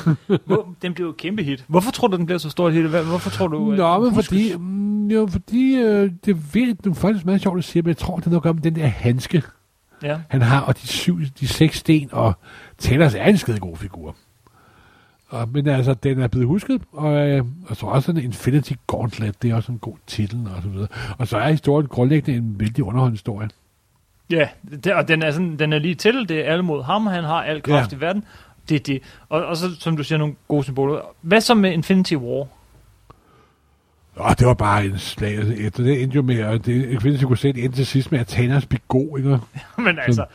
[0.82, 1.66] Den blev jo kæmpe hit.
[1.68, 2.86] Hvorfor tror du, den blev så stor hit?
[2.86, 3.60] Hvorfor tror du...
[3.72, 7.64] Nå, men fordi, mm, jo, fordi øh, det, ved, det er faktisk meget sjovt at
[7.64, 9.44] sige, men jeg tror, det er noget at gøre med den der handske,
[10.04, 10.18] Ja.
[10.30, 12.34] han har, og de, syv, de seks sten, og
[12.82, 14.16] Thanos er en skide god figur.
[15.30, 19.42] Og, men altså, den er blevet husket, og, øh, og så også en Infinity Gauntlet,
[19.42, 20.88] det er også en god titel, og så videre.
[21.18, 23.50] Og så er historien grundlæggende en vældig underholdende historie.
[24.30, 24.48] Ja,
[24.84, 26.30] det, og den er, sådan, den er lige til.
[26.30, 27.06] Det er alle mod ham.
[27.08, 27.98] Han har al kraft Ja.
[27.98, 28.24] i verden.
[28.70, 29.02] Det er det.
[29.30, 31.02] Og, og så, som du siger, nogle gode symboler.
[31.22, 32.48] Hvad så med Infinity War?
[34.16, 37.62] Og det var bare en slag efter det endte jo med, og det Infinity Crusade
[37.62, 39.40] endte til sidst med, at Thanos blev god, ikke?
[39.86, 40.26] Men altså,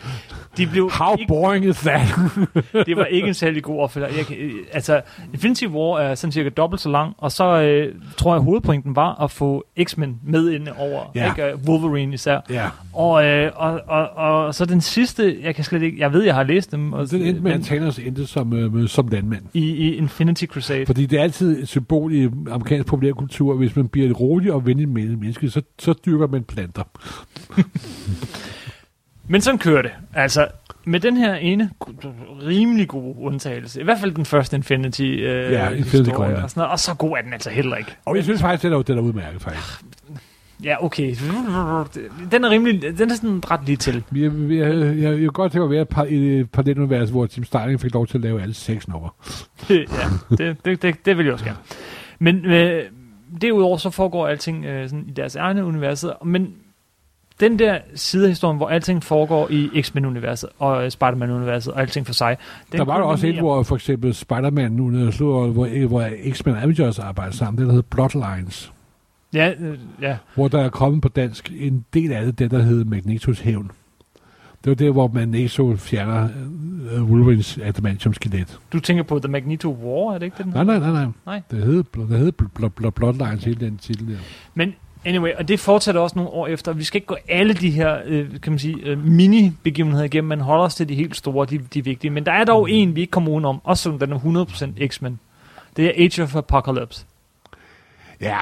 [0.57, 2.09] de blev How ikke, boring is that?
[2.87, 4.09] det var ikke en særlig god opfølger.
[4.09, 4.26] Jeg,
[4.72, 5.00] altså,
[5.33, 9.22] Infinity War er sådan cirka dobbelt så lang, og så øh, tror jeg, hovedpointen var
[9.22, 11.11] at få X-Men med ind over.
[11.14, 11.31] Ja.
[11.31, 11.59] Ikke?
[11.68, 12.40] Wolverine især.
[12.50, 16.22] ja, Og, øh, og, og, og, så den sidste, jeg kan slet ikke, jeg ved,
[16.22, 16.92] jeg har læst dem.
[16.92, 19.42] Og, den endte med, men, at Thanos endte som, øh, som landmand.
[19.55, 20.87] i, i Infinity Crusade.
[20.87, 24.66] Fordi det er altid et symbol i amerikansk populærkultur, hvis man bliver et roligt og
[24.66, 26.83] venligt men- menneske, så, så dyrker man planter.
[29.31, 29.90] Men sådan kører det.
[30.14, 30.48] Altså,
[30.85, 31.70] med den her ene
[32.46, 36.42] rimelig gode undtagelse, i hvert fald den første Infinity, øh, Ja, Infinity Gauntlet.
[36.42, 37.96] og, sådan noget, og så god er den altså heller ikke.
[38.04, 39.85] Og jeg synes faktisk, den er, den er udmærket, faktisk.
[40.64, 41.14] Ja, okay.
[42.31, 44.04] Den er rimelig, den er sådan ret lige til.
[44.14, 47.11] Jeg, jeg, jeg, jeg, jeg godt tænke at være et par, et par den univers,
[47.11, 49.11] hvor Tim Starling fik lov til at lave alle seks numre.
[49.70, 49.76] ja,
[50.38, 51.59] det, det, det, det vil jeg også gerne.
[52.18, 52.83] Men øh,
[53.40, 56.54] derudover så foregår alting øh, sådan i deres egne universer, men
[57.40, 62.12] den der side af historien, hvor alting foregår i X-Men-universet og Spider-Man-universet og alting for
[62.14, 62.36] sig.
[62.72, 64.90] Den Der var der også kulminerer- hvor for eksempel Spider-Man nu
[65.50, 67.58] hvor, hvor X-Men Avengers arbejder sammen.
[67.58, 68.72] Det der hedder Bloodlines.
[69.34, 70.16] Ja, øh, ja.
[70.34, 73.70] Hvor der er kommet på dansk en del af det, det der hedder Magnetos hævn.
[74.64, 76.29] Det var der, hvor Magneto fjerner
[76.97, 78.59] uh, Wolverines adamantium-skelet.
[78.73, 81.07] Du tænker på The Magneto War, er det ikke det, Nej, nej, nej, nej.
[81.27, 81.42] Nej.
[81.51, 84.18] Det hed, det hed bl- bl- bl- Bloodlines, hele den titel der.
[84.55, 86.73] Men anyway, og det fortsætter også nogle år efter.
[86.73, 90.40] Vi skal ikke gå alle de her, øh, kan man sige, øh, mini-begivenheder igennem, men
[90.40, 92.11] holder os til de helt store, de, de vigtige.
[92.11, 95.18] Men der er dog en, vi ikke kommer udenom, også selvom den er 100% X-Men.
[95.77, 97.05] Det er Age of Apocalypse.
[98.21, 98.38] Ja.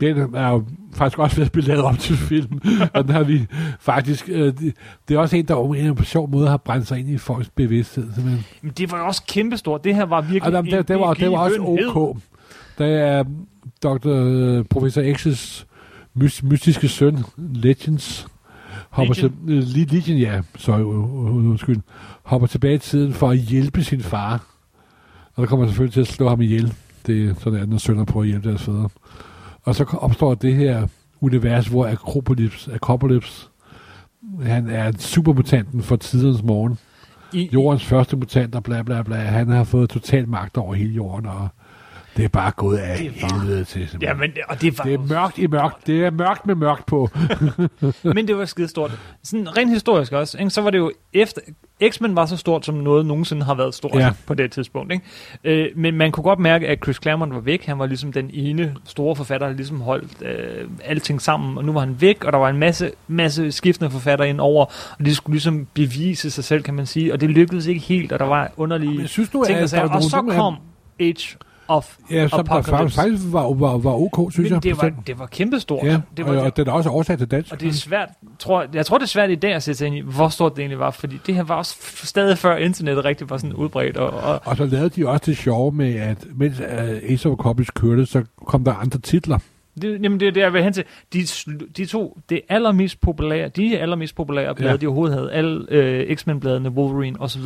[0.00, 2.60] Den er jo faktisk også ved at blive lavet om til film,
[2.94, 3.46] og den har vi
[3.80, 4.74] faktisk, øh, det,
[5.08, 7.18] det er også en, der på en på sjov måde har brændt sig ind i
[7.18, 8.04] folks bevidsthed.
[8.14, 8.44] Simpelthen.
[8.62, 9.84] Men det var også kæmpestort.
[9.84, 11.60] Det her var virkelig Og der, der, det, var, det var også
[11.96, 12.16] ok.
[12.78, 13.24] Der er
[13.82, 14.08] Dr.
[14.08, 15.64] øh, Professor X's
[16.14, 18.26] mys- mystiske søn, Legends,
[18.90, 19.58] hopper til, Legion.
[19.58, 21.80] øh, Le- Legion, ja, sorry, uh, uh, undskyld,
[22.22, 24.44] hopper tilbage i tiden for at hjælpe sin far.
[25.34, 26.74] Og der kommer selvfølgelig til at slå ham ihjel.
[27.06, 28.88] Det er sådan, at når sønner prøver at hjælpe deres fædre.
[29.68, 30.86] Og så opstår det her
[31.20, 33.50] univers, hvor Akropolis, Akropolis
[34.42, 36.78] han er supermutanten for tidens morgen.
[37.32, 39.16] I, Jordens første mutant og bla bla bla.
[39.16, 41.48] Han har fået total magt over hele jorden, og
[42.16, 43.96] det er bare gået af Det var- helvede til.
[44.02, 45.86] ja, men, og det var det er mørkt i mørkt.
[45.86, 47.08] Det er mørkt med mørkt på.
[48.14, 48.98] men det var skidestort.
[49.24, 50.50] Sådan rent historisk også, ikke?
[50.50, 51.40] så var det jo efter,
[51.88, 54.10] X-Men var så stort, som noget nogensinde har været stort Ja.
[54.26, 54.92] på det tidspunkt.
[54.92, 55.04] Ikke?
[55.44, 57.64] Øh, men man kunne godt mærke, at Chris Claremont var væk.
[57.66, 61.58] Han var ligesom den ene store forfatter, der ligesom holdt øh, alting sammen.
[61.58, 64.64] Og nu var han væk, og der var en masse, masse skiftende forfattere ind over.
[64.98, 67.12] Og de skulle ligesom bevise sig selv, kan man sige.
[67.12, 69.84] Og det lykkedes ikke helt, og der var underlige synes nu, ting, der sagde.
[69.84, 70.56] Og så kom
[71.00, 71.36] Age
[71.68, 74.62] of Ja, som der faktisk, faktisk var, var, var ok, synes Men jeg.
[74.62, 75.86] det var, det var kæmpestort.
[75.86, 77.52] Ja, det var, og, og den er også oversat til dansk.
[77.52, 79.86] og det er svært, tror, jeg tror det er svært i dag at sætte sig
[79.86, 81.76] ind i, hvor stort det egentlig var, fordi det her var også
[82.06, 85.36] stadig før internettet rigtig var sådan udbredt, og, og Og så lavede de også det
[85.36, 86.66] sjove med, at mens uh,
[87.12, 89.38] Ace of Copies kørte, så kom der andre titler.
[89.82, 90.84] det, jamen det er det, jeg vil hen til.
[91.12, 91.18] De,
[91.76, 94.76] de to, det allermest populære, de allermest populære blade, ja.
[94.76, 97.42] de overhovedet havde, alle øh, X-Men-bladene, Wolverine osv.,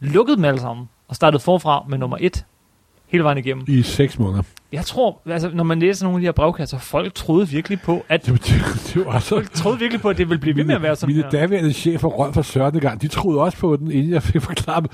[0.00, 2.44] lukkede dem alle sammen, og startede forfra med nummer et,
[3.08, 3.64] hele vejen igennem.
[3.68, 4.42] I seks måneder.
[4.72, 8.04] Jeg tror, altså, når man læser nogle af de her brevkasser, folk troede virkelig på,
[8.08, 9.28] at var- det, det var så...
[9.28, 11.30] folk troede virkelig på, at det ville blive ved med at være sådan Mine her.
[11.30, 14.86] daværende chefer Rolf for Søren gang, de troede også på den, inden jeg fik forklaret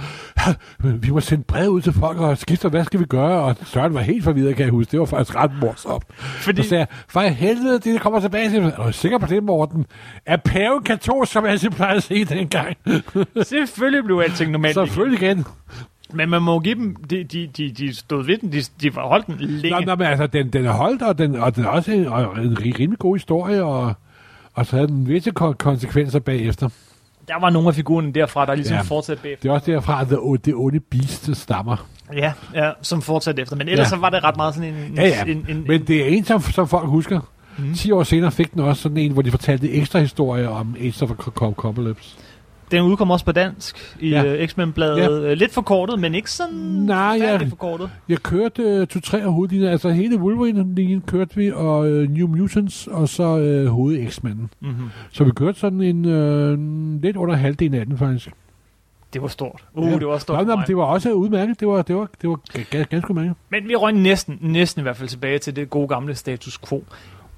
[0.81, 3.43] vi må sende brev ud til folk og skifte, hvad skal vi gøre?
[3.43, 4.91] Og Søren var helt forvirret, kan jeg huske.
[4.91, 6.05] Det var faktisk ret morsomt.
[6.19, 8.63] Fordi, Så sagde jeg, for helvede, det kommer tilbage til.
[8.63, 9.87] Er du sikker på det, Morten?
[10.27, 12.77] Er paven katolsk, som jeg altid plejede at sige dengang?
[13.43, 14.75] selvfølgelig blev alting normalt.
[14.87, 15.45] Selvfølgelig igen.
[16.15, 19.27] Men man må give dem, de, de, de, de stod ved den, de, de holdt
[19.27, 19.71] den længe.
[19.81, 22.07] Nå, nå, men altså, den, den er holdt, og den, og den er også en,
[22.07, 23.93] og en ri- rimelig god historie, og,
[24.55, 26.69] og så havde den visse kon- konsekvenser bagefter.
[27.29, 28.83] Der var nogle af figurerne derfra, der ligesom Ja.
[28.83, 29.43] fortsatte bagefter.
[29.43, 31.87] Det er også derfra, at det, det onde beast stammer.
[32.15, 33.57] Ja, ja, som fortsatte efter.
[33.57, 33.89] Men ellers Ja.
[33.89, 34.95] så var det ret meget sådan en...
[34.97, 35.25] Ja, ja.
[35.25, 37.21] En, en, Men det er en, som, som folk husker.
[37.59, 37.75] Mm.
[37.75, 41.05] 10 år senere fik den også sådan en, hvor de fortalte ekstra historier om Age
[41.05, 42.17] of Apocalypse.
[42.73, 44.43] Den udkom også på dansk i Ja.
[44.43, 45.23] uh, X-Men-bladet.
[45.29, 45.35] Ja.
[45.35, 47.91] Lidt forkortet, men ikke sådan Nej, jeg, forkortet.
[48.09, 49.71] jeg kørte øh, to-tre af hovedlinjer.
[49.71, 54.51] Altså hele Wolverine-linjen kørte vi, og øh, New Mutants, og så øh, hoved X-Men.
[54.61, 54.89] Mm-hmm.
[55.11, 56.59] Så vi kørte sådan en øh,
[57.03, 58.29] lidt under halvdelen af den faktisk.
[59.13, 59.65] Det var stort.
[59.75, 59.99] Uh, Ja.
[59.99, 60.67] det var stort men mig.
[60.67, 61.61] det var også udmærket.
[61.61, 63.35] Det var, det var, det var ganske udmærket.
[63.51, 66.85] Men vi røg næsten, næsten i hvert fald tilbage til det gode gamle status quo.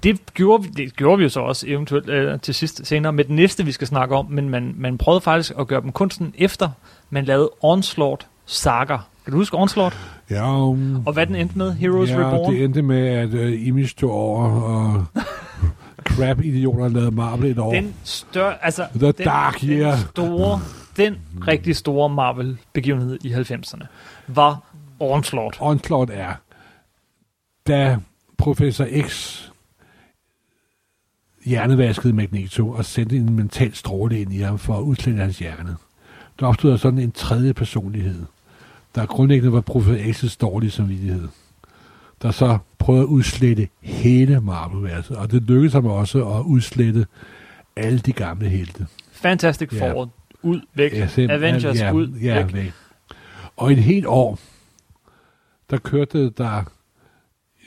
[0.05, 3.23] Det gjorde, vi, det gjorde vi jo så også eventuelt øh, til sidst senere med
[3.23, 6.33] den næste, vi skal snakke om, men man, man prøvede faktisk at gøre dem kunsten
[6.37, 6.69] efter,
[7.09, 8.97] man lavede Onslaught Saga.
[9.23, 9.97] Kan du huske Onslaught?
[10.29, 11.73] Ja, um, Og hvad den endte med?
[11.73, 12.53] Heroes ja Reborn?
[12.53, 15.05] det endte med, at uh, Image tog over, og
[16.15, 17.73] crap-idioter lavede Marvel et år.
[17.73, 19.95] Den større, altså The den, Dark Year.
[19.95, 20.59] den store,
[20.97, 23.85] den rigtig store Marvel-begivenhed i 90'erne
[24.27, 25.57] var Onslaught.
[25.59, 26.33] Onslaught er,
[27.67, 27.97] da
[28.37, 29.41] Professor X
[31.45, 35.75] hjernevaskede Magneto og sendte en mental stråle ind i ham for at udslette hans hjerne.
[36.39, 38.23] Der opstod sådan en tredje personlighed,
[38.95, 41.27] der grundlæggende var Professor X's dårlige samvittighed,
[42.21, 47.05] der så prøvede at udslette hele Marvel-verset, og det lykkedes ham også at udslette
[47.75, 48.87] alle de gamle helte.
[49.11, 49.91] Fantastic Ja.
[49.91, 50.09] Four.
[50.41, 50.91] Ud, væk.
[50.93, 52.53] Sim- Avengers, ja, ud, ja, væk.
[52.53, 52.71] væk.
[53.57, 54.39] Og et helt år,
[55.69, 56.63] der kørte der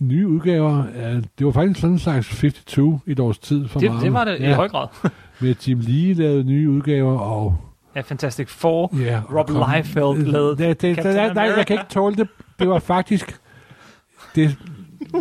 [0.01, 0.85] nye udgaver.
[0.95, 4.05] af- Det var faktisk sådan en slags 52 i et års tid for Det, Marvel.
[4.05, 4.89] det var det ja, i høj grad.
[5.41, 7.57] Med Jim Lee lavede nye udgaver, og...
[7.97, 8.97] Ja, Fantastic Four.
[9.01, 12.17] Ja, Rob og- Liefeld lavede det, det, det, Captain nej, nej, jeg kan ikke tåle
[12.17, 12.29] det.
[12.59, 13.41] Det var faktisk...
[14.35, 14.57] Det,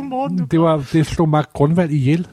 [0.03, 2.27] Morten, det, var, det slog Mark Grundvald ihjel.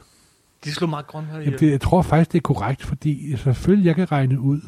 [0.64, 1.60] De slog Mark Grønvald Jamen, ihjel.
[1.60, 4.60] det, jeg tror faktisk, det er korrekt, fordi selvfølgelig jeg kan regne ud,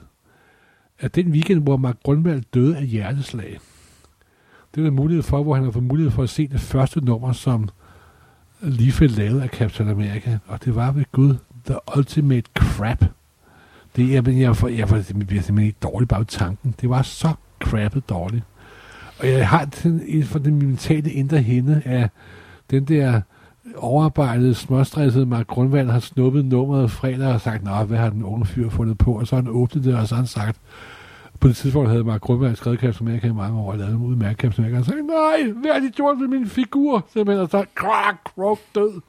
[0.98, 3.58] at den weekend, hvor Mark Grundvald døde af hjerteslag,
[4.76, 7.04] det er der mulighed for, hvor han har fået mulighed for at se det første
[7.04, 7.68] nummer, som
[8.60, 11.36] Liefeld lavede af Captain America, og det var ved Gud,
[11.66, 13.04] The Ultimate Crap.
[13.96, 16.74] Det, jeg, jeg, for, jeg, for, jeg bliver simpelthen ikke dårlig bare ved tanken.
[16.80, 18.44] Det var så crappet dårligt.
[19.18, 22.10] Og jeg har den, for den mentale indre hende af
[22.70, 23.20] den der
[23.76, 28.46] overarbejdede, småstressede Mark Grundvald har snuppet nummeret fredag og sagt, nå, hvad har den unge
[28.46, 29.12] fyr fundet på?
[29.12, 30.60] Og så har han åbnet det, og så har han sagt,
[31.40, 33.96] på det tidspunkt havde Mark Grundvald skrevet Captain America i mange år, og lavet en
[34.06, 37.06] udmærket Captain America, og så sagde, nej, hvad har de gjort med min figur?
[37.12, 39.00] Simpelthen, og så, krak, krok, død.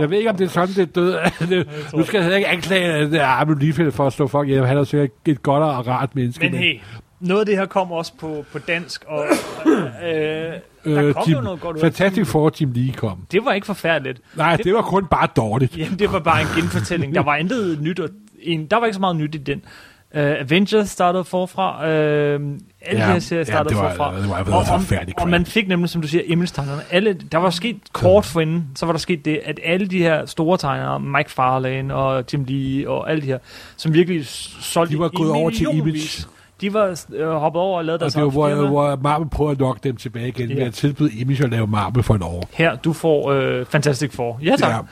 [0.00, 1.16] Jeg ved ikke, om det er sådan, det er død.
[1.48, 4.66] Det- nu skal jeg ikke anklage det Armin Liefeld for at slå folk ihjel.
[4.66, 6.44] Han er sikkert et godt og rart menneske.
[6.50, 6.80] Men hey,
[7.20, 9.24] noget af det her kom også på, på dansk, og
[9.66, 10.52] øh,
[10.84, 13.18] der kom jo noget godt ud Fantastic Four Jim Lee kom.
[13.32, 14.20] det var ikke forfærdeligt.
[14.36, 15.78] Nej, det var kun bare dårligt.
[15.78, 17.14] Jamen, det var bare en genfortælling.
[17.14, 18.00] Der var intet nyt.
[18.00, 18.08] Og
[18.42, 19.62] en, der var ikke så meget nyt i den.
[20.14, 21.76] Uh, Avengers startede forfra.
[21.78, 24.20] Uh, alle Ja, de her serier ja, startede det var- forfra.
[24.20, 26.82] det var- det var og, forfærdeligt og man fik nemlig, som du siger, image-tegnerne.
[26.90, 30.26] Alle, der var sket kort forinden, så var der sket det, at alle de her
[30.26, 33.38] store tegnere, Mike Farlane og Jim Lee og alle de her,
[33.76, 36.24] som virkelig solgte De var gået over til Image.
[36.64, 39.50] De var øh, hoppet over og lavet Og deres det var, hvor, hvor Marvel prøver
[39.50, 40.54] at lokke dem tilbage igen Ja.
[40.54, 42.48] ved at tilbyde Image at lave Marvel for et år.
[42.52, 44.38] Her, du får øh, Fantastic Four.
[44.42, 44.84] Ja, tak.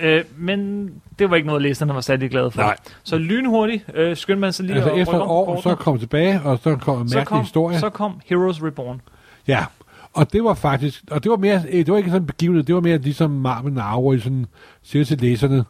[0.00, 0.06] Ja.
[0.06, 2.60] Øh, men det var ikke noget, læserne var særlig glade for.
[2.62, 2.76] Nej.
[3.02, 6.40] Så lynhurtigt øh, skyndte man sig lige Altså at efter et år, så kom tilbage,
[6.44, 7.78] og så kom en så mærkelig kom, historie.
[7.78, 9.00] så kom Heroes Reborn.
[9.48, 9.64] Ja,
[10.12, 12.64] og det var faktisk, og det var mere, eh, det var ikke sådan en begivenhed,
[12.64, 14.46] det var mere ligesom Marvel I sådan
[14.82, 15.64] siger til læserne,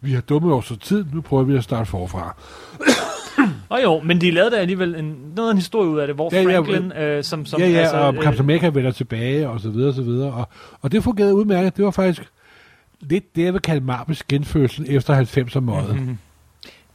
[0.00, 2.36] vi har dummet os så tid, nu prøver vi at starte forfra.
[3.72, 6.16] Og jo, men de lavede da alligevel en, noget af en historie ud af det,
[6.16, 8.90] hvor Ja, ja, Franklin, øh, som, som ja, ja, altså, og øh, Captain America vender
[8.90, 10.32] tilbage, og så videre, og så videre.
[10.32, 10.48] Og,
[10.80, 11.76] og det fungerede udmærket.
[11.76, 12.22] Det var faktisk
[13.00, 15.94] lidt det, jeg vil kalde Marvels genfødsel efter 90'er måde.
[15.94, 16.18] Mhm.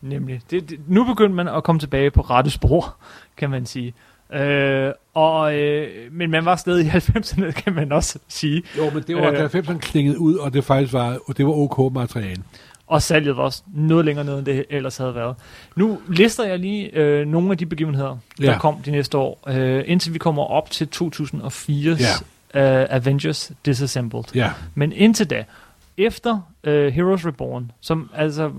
[0.02, 0.42] Nemlig.
[0.52, 2.96] Det, det, nu begyndte man at komme tilbage på rette spor,
[3.38, 3.94] kan man sige.
[4.34, 8.64] Øh, og, øh, men man var stadig i 90'erne, kan man også sige.
[8.78, 9.38] Jo, men det var, Øh.
[9.38, 12.44] da 90'erne klingede ud, og det faktisk var, det var ok materiale.
[12.88, 15.36] Og salget var også noget længere ned, end det ellers havde været.
[15.76, 18.58] Nu lister jeg lige øh, nogle af de begivenheder, der Ja.
[18.60, 22.04] kom de næste år, øh, indtil vi kommer op til 2004's
[22.54, 22.82] ja.
[22.84, 24.24] uh, Avengers Disassembled.
[24.36, 25.44] Ja, Men indtil da,
[25.98, 26.32] efter
[26.68, 28.52] uh, Heroes Reborn, som altså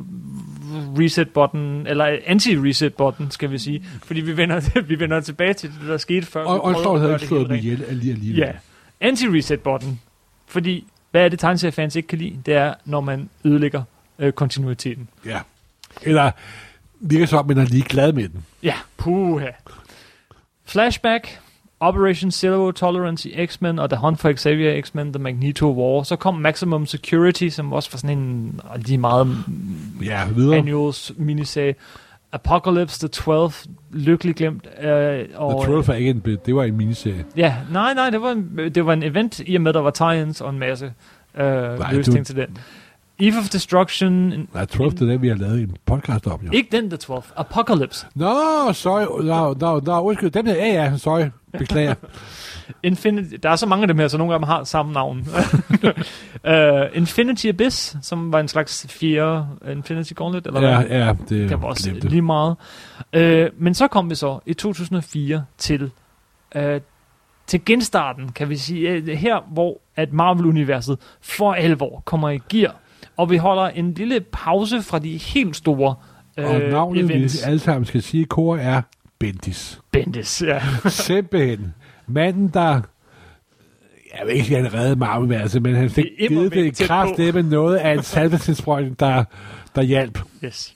[0.98, 5.70] reset button, eller anti-reset button, skal vi sige, fordi vi vender, vi vender tilbage til
[5.80, 6.44] det, der skete før.
[6.44, 8.36] og at havde ikke slået dem ihjel alligevel.
[8.36, 8.52] Ja,
[9.00, 10.00] anti-reset button.
[10.46, 12.36] Fordi, hvad er det tegneseriefans ikke kan lide?
[12.46, 13.82] Det er, når man ødelægger
[14.18, 15.08] øh, kontinuiteten.
[15.26, 15.38] ja.
[16.02, 16.30] Eller
[17.00, 18.44] virker som, man er lige glad med den.
[18.62, 19.46] Ja, puha.
[20.64, 21.38] Flashback,
[21.80, 26.02] Operation Zero Tolerance i X-Men, og The Hunt for Xavier X-Men, The Magneto War.
[26.02, 29.36] Så kom Maximum Security, som også var sådan en rigtig meget
[30.04, 30.56] Ja, videre.
[30.56, 31.74] annuals miniserie.
[32.32, 33.52] Apocalypse The 12,
[33.92, 34.66] lykkelig glemt.
[34.80, 37.24] Øh, og, The 12 var ikke en, be- det var en miniserie.
[37.36, 39.90] Ja, nej, nej, det var, en, det var en event, i og med, der var
[39.90, 40.92] tie-ins og en masse
[41.36, 42.58] øh, løse du- ting til den.
[43.20, 44.12] Eve of Destruction,
[44.54, 46.50] Nej, 12 det er den, vi har lavet en podcast om, jo.
[46.52, 48.06] ikke den The 12, Apocalypse.
[48.14, 49.24] Nå, sorry.
[49.24, 50.30] Nå, nå, nå, undskyld.
[50.30, 51.24] Dem der, ja, ja, sorry.
[51.58, 51.94] Beklager.
[52.82, 55.18] Infinity, der er så mange af dem her, så nogle af dem har samme navn.
[56.48, 60.90] uh, Infinity Abyss, som var en slags fjerde Infinity Gauntlet, eller ja, hvad?
[60.98, 62.08] ja, det, Det var også glemte.
[62.08, 62.56] lige meget.
[63.16, 65.90] Uh, men så kom vi så i 2004 til,
[66.56, 66.62] uh,
[67.46, 68.98] til genstarten, kan vi sige.
[69.02, 72.74] Uh, her, hvor at Marvel-universet for alvor kommer i gear.
[73.18, 75.94] Og vi holder en lille pause fra de helt store
[76.38, 77.42] uh, Og navnet, vi events.
[77.42, 78.82] alle sammen skal sige i kor, er
[79.18, 79.80] Bendis.
[79.92, 80.60] Bendis, ja.
[80.88, 81.74] Simpelthen.
[82.06, 82.80] Manden, der...
[84.18, 87.42] Jeg ved ikke, han reddede Marvel-værelset, men han fik Det givet det tæt kraft med
[87.42, 89.24] noget af en salvetinsprøjtning, der,
[89.74, 90.18] der hjalp.
[90.44, 90.74] Yes.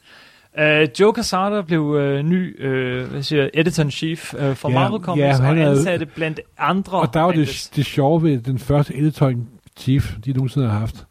[0.58, 5.22] Uh, Joe Quesada blev uh, ny uh, hvad siger, editor-in-chief uh, for Ja, Marvel Comics,
[5.22, 8.94] ja, han og ansatte blandt andre Og der var det, det sjove ved den første
[8.96, 11.06] editor-chief, de nogensinde har haft,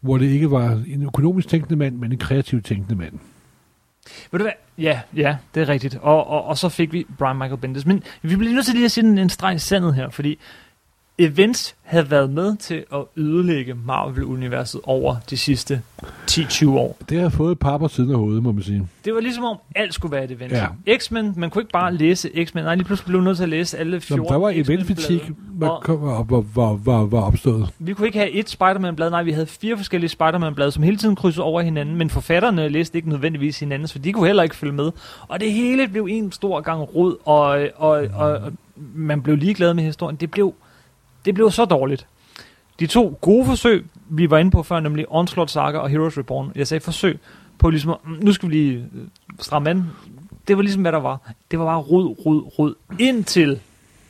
[0.00, 3.12] hvor det ikke var en økonomisk tænkende mand, men en kreativ tænkende mand.
[4.30, 4.52] Ved du hvad?
[4.78, 5.94] Ja, ja, det er rigtigt.
[5.94, 7.86] Og, og, og så fik vi Brian Michael Bendis.
[7.86, 10.38] Men vi bliver nødt til lige at sige en, en streg i sandet her, fordi
[11.20, 15.82] events havde været med til at ødelægge Marvel-universet over de sidste
[16.30, 16.96] 10-20 år.
[17.08, 18.88] Det har fået et par på siden af hovedet, må man sige.
[19.04, 20.52] Det var ligesom om alt skulle være et event.
[20.52, 20.66] Ja.
[20.98, 22.64] X-Men, man kunne ikke bare læse X-Men.
[22.64, 25.82] Nej, lige pludselig blev nødt til at læse alle 14 Nå, der var eventfatik, var,
[26.22, 27.68] var, var, var, var, opstået.
[27.78, 31.16] Vi kunne ikke have et Spider-Man-blad, nej, vi havde fire forskellige Spider-Man-blade, som hele tiden
[31.16, 34.72] krydsede over hinanden, men forfatterne læste ikke nødvendigvis hinandens, for de kunne heller ikke følge
[34.72, 34.90] med.
[35.28, 38.52] Og det hele blev en stor gang rod, og, og, og, og
[38.94, 40.16] man blev ligeglad med historien.
[40.16, 40.54] Det blev,
[41.24, 42.06] det blev så dårligt.
[42.80, 46.52] De to gode forsøg, vi var inde på før, nemlig Onslaught Saga og Heroes Reborn.
[46.54, 47.18] Jeg sagde forsøg
[47.58, 49.06] på ligesom, mm, nu skal vi lige øh,
[49.40, 49.84] stramme an.
[50.48, 51.32] Det var ligesom, hvad der var.
[51.50, 52.74] Det var bare rod, rod, rod.
[52.98, 53.60] Indtil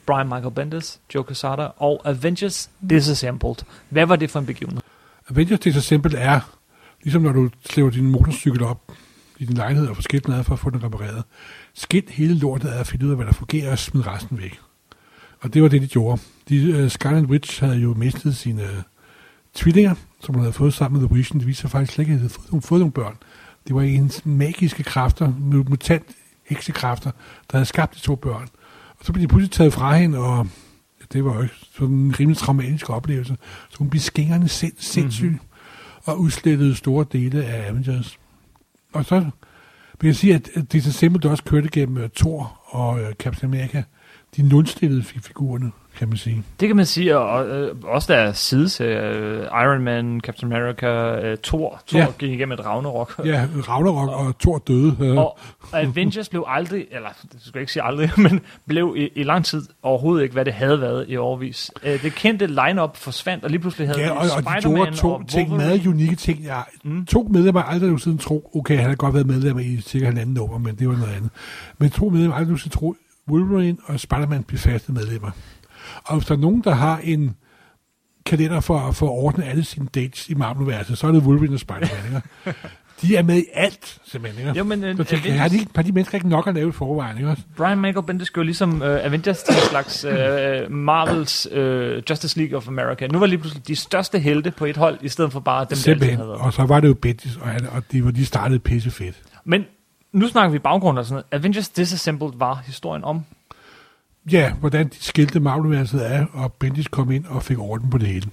[0.07, 3.55] Brian Michael Bendis, Joe Quesada og Avengers Disassembled.
[3.89, 4.83] Hvad var det for en begivenhed?
[5.31, 6.41] Avengers Disassembled er,
[7.03, 8.93] ligesom når du slæver din motorcykel op
[9.39, 11.25] i din lejlighed og får skilten ad for at få den repareret.
[11.75, 14.61] Skilt hele lortet af at finde ud af, hvad der fungerer, og smid resten væk.
[15.41, 16.23] Og det var det, de gjorde.
[16.51, 18.83] De, uh, Scarlet Witch havde jo mistet sine uh,
[19.55, 21.39] tvillinger, som hun havde fået sammen med The Vision.
[21.39, 23.17] Det viste sig faktisk slet ikke, at de havde fået, fået nogle børn.
[23.67, 25.33] Det var ens magiske kræfter,
[25.69, 26.07] mutant
[26.47, 27.11] heksekræfter,
[27.51, 28.49] der havde skabt de to børn.
[28.99, 30.47] Og så blev de pludselig taget fra hende, og
[31.13, 33.37] det var jo ikke sådan en rimelig traumatisk oplevelse.
[33.69, 35.41] Så hun blev skingerne sind, sindssyg, mm-hmm.
[36.05, 38.19] og udslettede store dele af Avengers.
[38.93, 39.21] Og så
[40.01, 43.83] vil jeg sige, at at Disassembled også kørte gennem uh, Thor og uh, Captain America
[44.37, 46.43] de nulstillede fi- figurerne, kan man sige.
[46.61, 50.87] Det kan man sige, og øh, også der er sideserier, øh, Iron Man, Captain America,
[50.87, 51.83] øh, Thor.
[51.89, 52.07] Thor Ja.
[52.19, 53.21] gik igennem et Ragnarok.
[53.25, 54.97] Ja, Ragnarok og Thor døde.
[55.01, 55.39] Øh, Og
[55.73, 59.45] Avengers blev aldrig, eller det skal jeg ikke sige aldrig, men blev i, i lang
[59.45, 61.71] tid overhovedet ikke, hvad det havde været i overvis.
[61.85, 64.97] Øh, det kendte line-up forsvandt, og lige pludselig havde ja, og, og de Spider-Man gjorde
[64.97, 66.45] to og ting, meget unikke ting.
[66.45, 67.07] Jeg, Mm.
[67.07, 70.59] To medlemmer aldrig nogensinde tro, okay, han har godt været medlem i cirka halvanden år,
[70.59, 71.31] men det var noget andet.
[71.79, 72.95] Men to medlemmer aldrig nogensinde tro,
[73.31, 75.31] Wolverine og Spider-Man bliver faste medlemmer.
[76.05, 77.37] Og hvis der er nogen, der har en
[78.27, 81.61] kalender for, for at ordne alle sine dates i Marvel-universet, så er det Wolverine og
[81.61, 82.23] Spider-Man.
[82.47, 82.59] ikke?
[83.03, 84.49] De er med i alt, simpelthen.
[84.49, 84.59] Ikke?
[84.59, 86.55] Jo, men øh, Så tænker jeg, har de, ikke- har de mennesker ikke nok at
[86.55, 87.19] lave i forvejen?
[87.19, 87.37] Ikke?
[87.57, 92.57] Brian Michael Bendis gjorde ligesom øh, Avengers til en slags øh, Marvels øh, Justice League
[92.57, 93.07] of America.
[93.07, 95.67] Nu var lige pludselig de største helte på et hold, i stedet for bare dem,
[95.69, 96.17] der altid Simpelthen.
[96.17, 96.41] havde været.
[96.41, 99.17] Og så var det jo Bendis, og, han, og de, var- de startede pisse fedt.
[99.45, 99.65] Men
[100.13, 101.43] nu snakker vi baggrund og sådan noget.
[101.43, 103.25] Avengers Disassembled var historien om.
[104.33, 108.09] Ja, hvordan de skilte Marvel-universet af, og Bendis kom ind og fik orden på det
[108.09, 108.31] hele.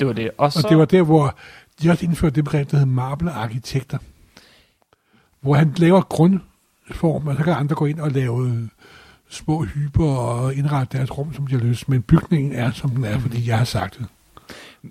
[0.00, 0.30] Det var det.
[0.38, 1.34] Og så, Og det var der, hvor
[1.82, 3.98] de også indførte det begreb, der hedder Marvel-arkitekter.
[5.40, 8.68] Hvor han laver grundform, og så kan andre gå ind og lave øh,
[9.28, 11.88] små hyper og indrette deres rum, som de har lyst.
[11.88, 14.06] Men bygningen er, som den er, fordi jeg har sagt det.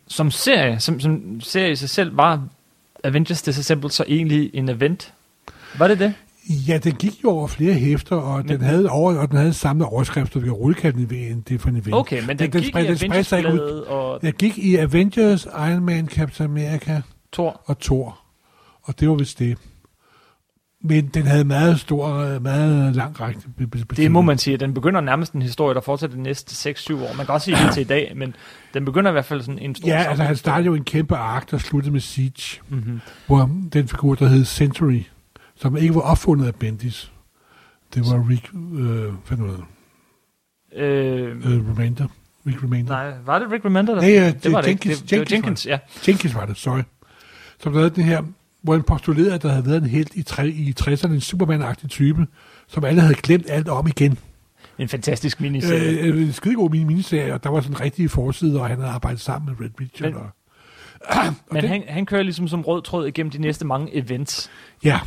[0.07, 2.47] som serie, som, som serie i sig selv, var
[3.03, 5.13] Avengers Disassembled så egentlig en event?
[5.77, 6.13] Var det det?
[6.49, 9.53] Ja, den gik jo over flere hæfter, og Men- den havde, over, og den havde
[9.53, 11.93] samme overskrifter ved rullekanten i en det for en event.
[11.95, 13.59] Okay, men den, Den- den den gik spred- i den spredte sig ikke ud.
[13.87, 17.01] Og Jeg gik i Avengers, Iron Man, Captain America
[17.33, 17.61] Thor.
[17.65, 18.19] og Thor.
[18.83, 19.57] Og det var vist det.
[20.83, 23.39] Men den havde meget stor, meget lang række.
[23.57, 24.11] be- be- Det betydning.
[24.13, 24.57] må man sige.
[24.57, 27.13] Den begynder nærmest en historie, der fortsætter de næste 6-7 år.
[27.17, 28.35] Man kan også sige det til i dag, men
[28.73, 31.15] den begynder i hvert fald sådan en stor Ja, altså han startede jo en kæmpe
[31.15, 32.99] ark, der sluttede med Siege, Mm-hmm.
[33.27, 35.01] hvor den figur, der hed Century,
[35.59, 37.11] som ikke var opfundet af Bendis.
[37.93, 39.45] Det var Rick, øh, hvad nu?
[40.75, 42.07] Øh, øh, Remender.
[42.47, 42.93] Rick Remender.
[42.93, 43.93] nej, var det Rick Remender?
[43.95, 44.01] Der?
[44.01, 45.01] Nej, ja, det, det var det Jenkins, ikke.
[45.01, 45.79] Det, det var Jenkins, Jenkins, ja.
[46.07, 46.81] Jenkins var det, sorry.
[47.59, 48.23] Som havde den her,
[48.61, 51.87] hvor han postulerede, at der havde været en helt i, tre, i 60'erne, en Superman-agtig
[51.87, 52.27] type,
[52.67, 54.17] som alle havde glemt alt om igen.
[54.79, 55.99] En fantastisk miniserie.
[55.99, 58.91] Øh, øh, en skidegod mini miniserie, og der var sådan rigtige forsider, og han havde
[58.91, 60.11] arbejdet sammen med Red Richard.
[60.11, 60.29] Men- og,
[61.51, 64.49] Men det- han, han kører ligesom som rød tråd igennem de næste mange events.
[64.83, 64.99] ja,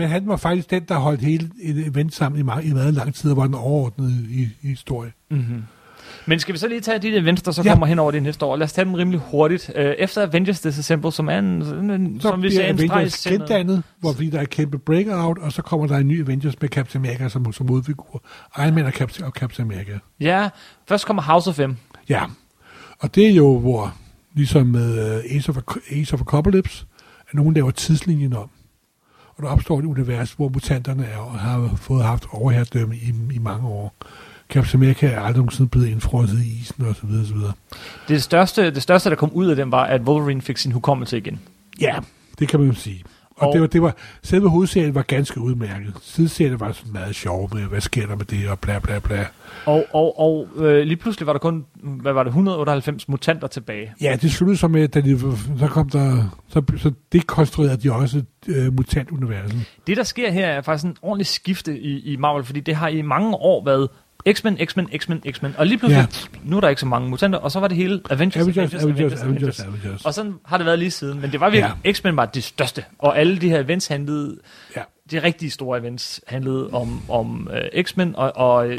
[0.00, 2.94] men han var faktisk den, der holdt hele et event sammen i, meget, i meget
[2.94, 5.12] lang tid, og var den overordnede i, i historie.
[5.30, 5.62] Mm-hmm.
[6.26, 7.70] Men skal vi så lige tage de events, der så Ja.
[7.70, 8.56] kommer hen over det næste år?
[8.56, 9.72] Lad os tage dem rimelig hurtigt.
[9.76, 11.44] Øh, efter Avengers Disassemble, som er en,
[11.90, 15.52] en Så som vi sagde, en Avengers gendannet, hvor fordi der er kæmpe breakout, og
[15.52, 18.22] så kommer der en ny Avengers med Captain America som, som modfigur.
[18.58, 19.98] Iron Man og Captain, og Captain America.
[20.20, 20.48] Ja,
[20.88, 21.72] først kommer House of M.
[22.08, 22.22] Ja,
[22.98, 23.94] og det er jo, hvor
[24.34, 25.56] ligesom med uh, Ace, of,
[25.90, 26.84] Ace of Apocalypse,
[27.28, 28.50] at nogen laver tidslinjen om.
[29.40, 33.38] Og der opstår et univers, hvor mutanterne er, og har fået haft overherredømme i, i
[33.38, 33.94] mange år.
[34.50, 37.52] Captain America er aldrig nogensinde blevet indfrosset i isen, og så videre, så videre.
[38.08, 41.18] Det største, det største, der kom ud af dem, var, at Wolverine fik sin hukommelse
[41.18, 41.40] igen.
[41.80, 41.96] Ja,
[42.38, 43.04] det kan man jo sige.
[43.40, 45.94] Og, Og- det var, det var, selve hovedserien var ganske udmærket.
[46.02, 49.26] Sideserien var sådan meget sjov med, hvad sker der med det, og bla bla bla.
[49.66, 53.92] Og, og, og øh, lige pludselig var der kun, hvad var det, 198 mutanter tilbage.
[54.00, 55.20] Ja, det sluttede så med, da de,
[55.58, 59.64] så kom der, så, så dekonstruerede de også øh, mutantuniverset.
[59.86, 62.88] Det, der sker her, er faktisk en ordentlig skifte i, i Marvel, fordi det har
[62.88, 63.88] i mange år været
[64.32, 66.38] X-Men, X-Men, X-Men, X-Men, og lige pludselig, ja.
[66.44, 68.82] nu er der ikke så mange mutanter, og så var det hele Avengers, Avengers, Avengers,
[68.82, 70.04] Avengers, Avengers, Avengers, Avengers.
[70.04, 71.92] Og sådan har det været lige siden, men det var virkelig, ja.
[71.92, 74.36] X-Men var det største, og alle de her events handlede,
[74.76, 74.82] Ja.
[75.10, 78.78] de rigtige store events handlede om, om uh, X-Men, og, og øh,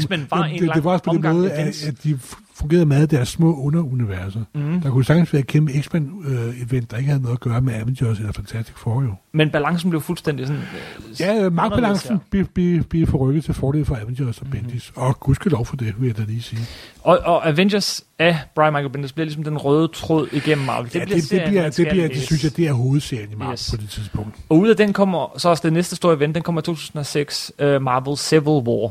[0.00, 2.18] X-Men var jamen, en det, lang det var også på den måde, at, at de
[2.60, 4.40] fungerede meget af deres små underuniverser.
[4.54, 4.80] Mhm.
[4.80, 8.18] Der kunne sagtens være et kæmpe X-Men-event, der ikke havde noget at gøre med Avengers
[8.18, 9.14] eller Fantastic Four, jo.
[9.32, 10.62] Men balancen blev fuldstændig sådan...
[10.62, 14.58] øh, Ja, øh, magtbalancen bliver, bliver, bliver forrykket til fordel for Avengers og Mhm.
[14.58, 14.92] Bendis.
[14.96, 16.62] Og gudskelov for det, vil jeg da lige sige.
[17.02, 20.92] Og, og Avengers af Brian Michael Bendis bliver ligesom den røde tråd igennem Marvel.
[20.92, 23.34] Det, ja, det, det, serien, bliver, det, bliver, det synes jeg, det er hovedserien i
[23.34, 23.70] Marvel Yes.
[23.70, 24.34] på det tidspunkt.
[24.48, 27.52] Og ud af den kommer så også det næste store event, den kommer i 2006,
[27.62, 28.90] uh, Marvel Civil War.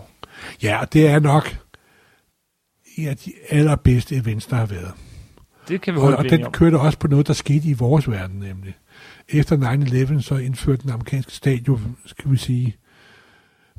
[0.64, 1.56] Ja, det er nok
[3.02, 4.92] en af de allerbedste events, der har været.
[5.68, 6.52] Det kan vi Og, og den om.
[6.52, 8.74] kørte også på noget, der skete i vores verden, nemlig.
[9.30, 9.58] Efter
[10.18, 12.76] 9-11, så indførte den amerikanske stat jo, skal vi sige,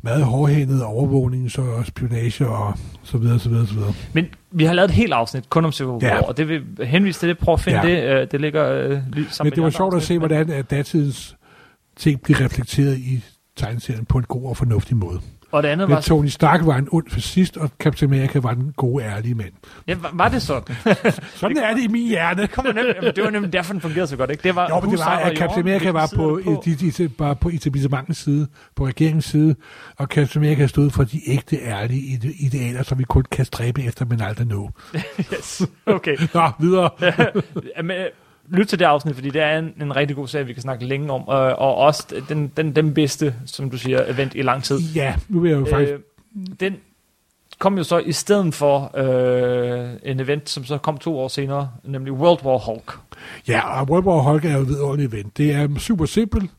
[0.03, 3.93] meget hårdhændet overvågning, så og spionage og så videre, så videre, så videre.
[4.13, 6.21] Men vi har lavet et helt afsnit kun om Civil War, Ja.
[6.23, 7.39] og det vil henvise til det.
[7.39, 8.17] Prøv at finde Ja.
[8.17, 8.23] det.
[8.23, 11.37] Uh, det ligger lige sammen Men det de var sjovt at se, hvordan at datidens
[11.97, 13.25] ting bliver reflekteret i
[13.57, 15.21] tegneserien på en god og fornuftig måde.
[15.53, 16.01] Og det andet Men var...
[16.01, 19.53] Tony Stark var en ond fascist, og Captain America var den gode, ærlige mand.
[19.89, 20.77] Ja, var, var det sådan?
[21.35, 22.47] Sådan er det i min hjerne.
[22.47, 24.43] Kom nemlig, jamen, det var nemlig derfor, den fungerede så godt, ikke?
[24.43, 27.11] Det var, Jo, men det var, at Captain America var på, er de, de, de,
[27.19, 29.55] var på etablissementets side, på regeringens side,
[29.97, 33.83] og Captain America stod for de ægte, ærlige ide- idealer, som vi kun kan stræbe
[33.83, 34.71] efter, men aldrig nå.
[35.33, 36.17] Yes, okay.
[36.35, 36.91] Nå, videre.
[37.77, 38.07] Jamen, øh,
[38.51, 40.87] lyt til det afsnit, fordi det er en, en rigtig god serie, vi kan snakke
[40.87, 44.65] længe om, og, og også den, den, den bedste, som du siger, event i lang
[44.65, 44.79] tid.
[44.95, 45.93] Ja, nu vil jeg jo faktisk...
[45.93, 45.99] Øh,
[46.61, 46.77] den
[47.59, 51.71] kom jo så i stedet for øh, en event, som så kom to år senere,
[51.85, 52.99] nemlig World War Hulk.
[53.49, 55.39] Ja, og World War Hulk er jo et vidunderligt event.
[55.39, 56.51] Det er super simpelt.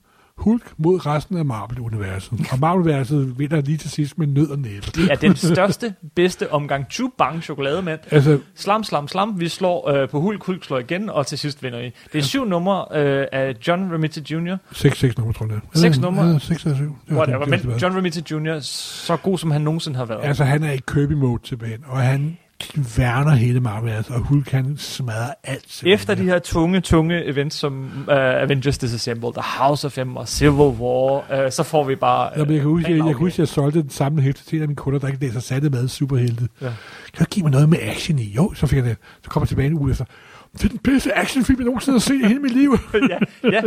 [0.41, 2.31] Hulk mod resten af Marvel-universet.
[2.51, 4.87] Og Marvel-universet vinder lige til sidst med nød og næppe.
[4.95, 6.85] Det er den største, bedste omgang.
[6.91, 7.99] Chu bang chokolademand.
[8.11, 9.39] Altså, Slam, slam, slam.
[9.39, 11.91] Vi slår øh, på Hulk, Hulk slår igen, og til sidst vinder I.
[12.13, 14.55] Det er syv numre øh, af John Romita Jr.
[14.71, 15.59] 6-6 nummer, tror jeg.
[15.73, 15.79] det.
[15.81, 16.25] Seks numre?
[16.25, 16.95] Ja, 6 og 7.
[17.11, 17.45] Whatever.
[17.45, 18.59] Men John Romita Jr.
[18.59, 20.19] så god, som han nogensinde har været.
[20.23, 22.37] Altså, han er i Kirby-mode tilbage, og han
[22.97, 25.63] værner hele Marvel, altså, og Hulk kan smadre alt.
[25.67, 25.93] simpelthen.
[25.93, 30.27] Efter de her tunge, tunge events som uh, Avengers Disassembled, The House of M og
[30.27, 32.29] Civil War, uh, så får vi bare...
[32.31, 34.45] Uh, Nå, men jeg kan huske, jeg, jeg, ren huske, jeg solgte den samme hæfte
[34.45, 36.47] til en af mine kunder, der ikke læser satte med superhelte.
[36.61, 36.67] Ja.
[37.13, 38.33] Kan du give mig noget med action i?
[38.35, 38.97] Jo, så fik jeg det.
[39.23, 40.05] Så kommer jeg tilbage en uge efter.
[40.53, 42.77] Det er den bedste actionfilm, jeg nogensinde har set i hele mit liv.
[43.09, 43.17] ja,
[43.51, 43.61] ja.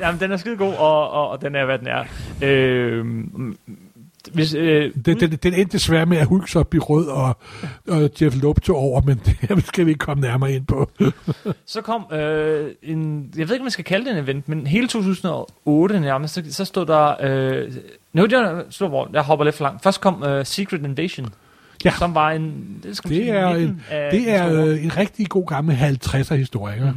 [0.00, 2.04] Jamen, den er skide god, og, og, og den er, hvad den er.
[2.42, 3.04] Øh,
[4.32, 7.36] hvis, øh, Den, den, den endte desværre med at Hulk så blive rød, og,
[7.88, 10.90] og Jeff Loeb tog over, men det skal vi ikke komme nærmere ind på.
[11.66, 14.66] Så kom øh, en, jeg ved ikke, om man skal kalde det en event, men
[14.66, 17.72] hele 2008 nærmest, så, så stod der, øh,
[18.12, 19.82] nu jeg, stod, hvor, jeg hopper lidt for langt.
[19.82, 21.28] Først kom øh, Secret Invasion,
[21.84, 21.90] Ja.
[21.98, 25.46] som var en, det, skal Det sige, er, en, det er øh, en rigtig god
[25.46, 26.74] gammel 50'er historie.
[26.74, 26.94] ikke?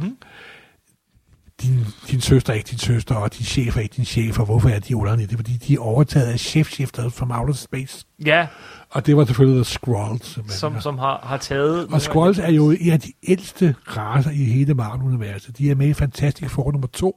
[1.62, 4.44] Din, din søster er ikke din søster, og din chef er ikke din chef, og
[4.44, 5.26] hvorfor er de underlige?
[5.26, 8.06] Det er fordi, de er overtaget af chefskifter fra Outer Space.
[8.26, 8.46] Ja,
[8.90, 10.38] Og det var selvfølgelig The Skrulls.
[10.48, 11.86] som, som har, har taget...
[11.86, 15.58] Og Skrulls er jo en af de ældste raser i hele Marvel-universet.
[15.58, 17.16] De er med i Fantastic Four nummer 2,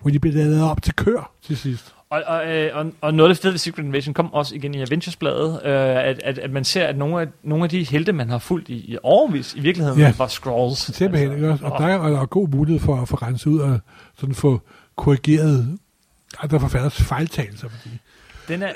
[0.00, 1.94] hvor de bliver lavet op til kør til sidst.
[2.12, 4.74] Og, og, øh, og, og noget af det fede ved Secret Invasion kom også igen
[4.74, 8.12] i Avengers-bladet, øh, at, at, at man ser, at nogle af, nogle af de helte,
[8.12, 10.14] man har fulgt i, i overvis, i virkeligheden Ja.
[10.18, 10.78] var Skrulls.
[10.96, 11.64] Simpelthen, ikke også?
[11.64, 13.78] Og der er, der er god mulighed for at få renset ud og
[14.18, 14.60] sådan få
[14.96, 15.78] korrigeret
[16.42, 17.68] andre forfatters fejltagelser.
[17.68, 17.90] Fordi
[18.48, 18.68] Den er,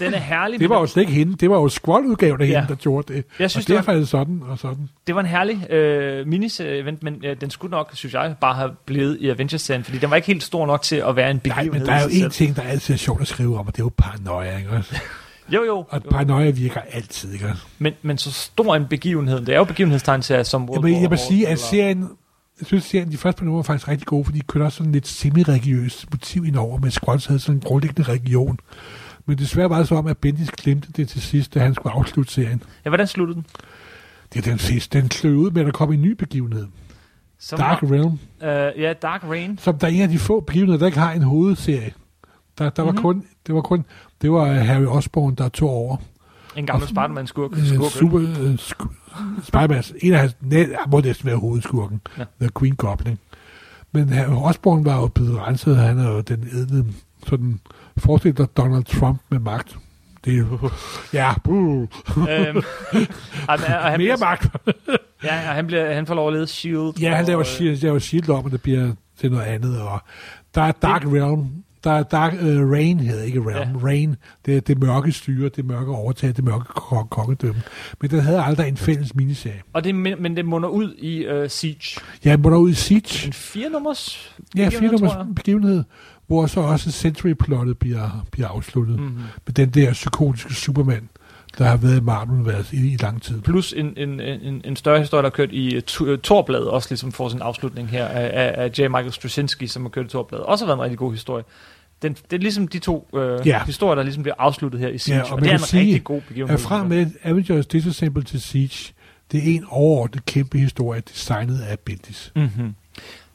[0.00, 0.60] den er herlig.
[0.60, 1.36] det var jo slet ikke hende.
[1.36, 2.52] Det var jo Skrold-udgaven af Ja.
[2.60, 3.24] hende, der gjorde det.
[3.38, 4.88] Jeg synes, og det var- derfor er det sådan og sådan.
[5.06, 8.70] Det var en herlig øh, miniserie-event, men øh, den skulle nok, synes jeg, bare have
[8.86, 11.54] blevet i Avengers-serien, fordi den var ikke helt stor nok til at være en Nej,
[11.56, 11.72] begivenhed.
[11.86, 13.80] men der er jo en ting, der altid er sjovt at skrive om, og det
[13.80, 14.96] er jo paranoia, ikke også?
[15.48, 15.84] Jo, jo.
[15.88, 17.46] Og paranoia virker altid, ikke?
[17.78, 21.18] Men, men så stor en begivenhed, det er jo begivenhedstegnserier som World Jamen, jeg vil
[21.18, 22.08] sige, at serien,
[22.60, 24.76] jeg synes, serien, de første par numre var faktisk rigtig gode, fordi de kørte også
[24.78, 28.58] sådan lidt semi-religiøst motiv indover, men Skrulls havde sådan en grundlæggende religion.
[29.26, 31.92] Men desværre var det så om, at Bendis glemte det til sidst, da han skulle
[31.94, 32.62] afslutte serien.
[32.84, 33.46] Ja, hvordan sluttede den?
[34.32, 35.00] Det er den sidste.
[35.00, 36.66] Den slog ud med, at der kom en ny begivenhed.
[37.38, 38.18] Som Dark var, Realm.
[38.76, 39.58] øh, ja, Dark Rain.
[39.58, 41.92] Som der er en af de få begivenheder, der ikke har en hovedserie.
[42.58, 42.96] Der, der Mhm.
[42.96, 43.84] var kun, det var kun,
[44.22, 45.96] det var Harry Osborn, der tog over.
[46.56, 47.52] En gammel Spider-Man-skurk.
[47.52, 49.03] Øh, skurk, super, øh, sk-
[49.42, 52.00] Spider-Man, en af hans, næ, må næsten være hovedskurken.
[52.18, 52.24] Ja.
[52.40, 53.18] The Queen Goblin.
[53.92, 56.84] Men Osborn var jo blevet renset, han er jo den edle,
[57.26, 57.60] sådan,
[57.96, 59.76] forestil dig Donald Trump med magt.
[60.24, 60.70] Det er jo,
[61.20, 61.88] ja, buh,
[62.28, 62.62] øhm, og,
[63.48, 64.46] og han, mere bliver, magt.
[65.24, 67.00] ja, og han, bliver, han får lov at lede S.H.I.E.L.D.
[67.00, 69.80] Ja, han og, laver, øh, shield, laver shield om, og det bliver til noget andet.
[69.80, 69.98] Og
[70.54, 71.63] der er Dark Realm.
[71.84, 73.78] Der er Dark uh, Rain, hedder ikke Realm.
[73.78, 73.86] Ja.
[73.86, 74.16] Rain,
[74.46, 77.62] det det mørke styre, det mørke overtag, det mørke ko- kongedømme.
[78.00, 79.62] Men den havde aldrig en fælles miniserie.
[79.72, 82.00] Og det, men, men det munder ud i uh, Siege.
[82.24, 83.26] Jeg må ud i Siege.
[83.26, 85.84] En fire nummers Ja, fire begivenhed,
[86.26, 88.98] hvor så også Century-plottet bliver, bliver afsluttet.
[88.98, 89.04] Mm.
[89.04, 89.14] Mhm.
[89.46, 91.08] Med den der psykotiske Superman,
[91.58, 93.40] der har været i Marvel-universet i, i lang tid.
[93.40, 97.12] Plus en, en, en, en større historie, der har kørt i uh, Torbladet, også ligesom
[97.12, 98.88] får sin afslutning her af, af, af J.
[98.88, 100.46] Michael Straczynski, som har kørt i Torbladet.
[100.46, 101.44] Også har været en rigtig god historie.
[102.04, 103.64] Den, det er ligesom de to øh, Ja.
[103.64, 105.18] historier, der ligesom bliver afsluttet her i Siege.
[105.18, 106.58] Ja, og, og det er en sige, rigtig god begivenhed.
[106.58, 108.92] Fra med Avengers Disassemble til Siege,
[109.32, 112.32] det er en overordnet kæmpe historie, designet af Bendis.
[112.36, 112.74] Mm-hmm.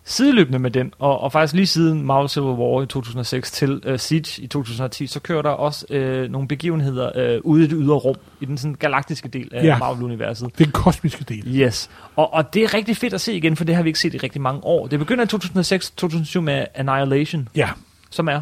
[0.04, 3.98] Sideløbende med den, og, og faktisk lige siden Marvel Civil War i 2006 til uh,
[4.00, 7.96] Siege i 2010, så kører der også uh, nogle begivenheder uh, ude i det ydre
[7.96, 9.78] rum, i den sådan galaktiske del af Ja.
[9.78, 10.46] Marvel-universet.
[10.46, 11.44] Er den kosmiske del.
[11.62, 14.00] Yes, og, og det er rigtig fedt at se igen, for det har vi ikke
[14.00, 14.88] set i rigtig mange år.
[14.88, 15.28] Det begynder i
[16.38, 17.70] 2006-2007 med Annihilation, Ja,
[18.10, 18.42] som er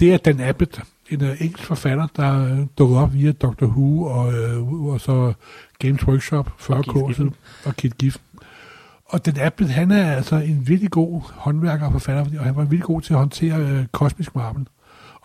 [0.00, 4.04] det er Dan Abbott, en uh, engelsk forfatter, der uh, dukkede op via Doctor Who
[4.04, 5.32] og, uh, og så
[5.78, 7.34] Games Workshop, 40 Og Keith k Giffen.
[7.64, 8.22] og Kit Giffen.
[9.04, 12.62] Og Dan Abbott, han er altså en virkelig god håndværker og forfatter, og han var
[12.62, 14.66] virkelig god til at håndtere uh, kosmisk marvel.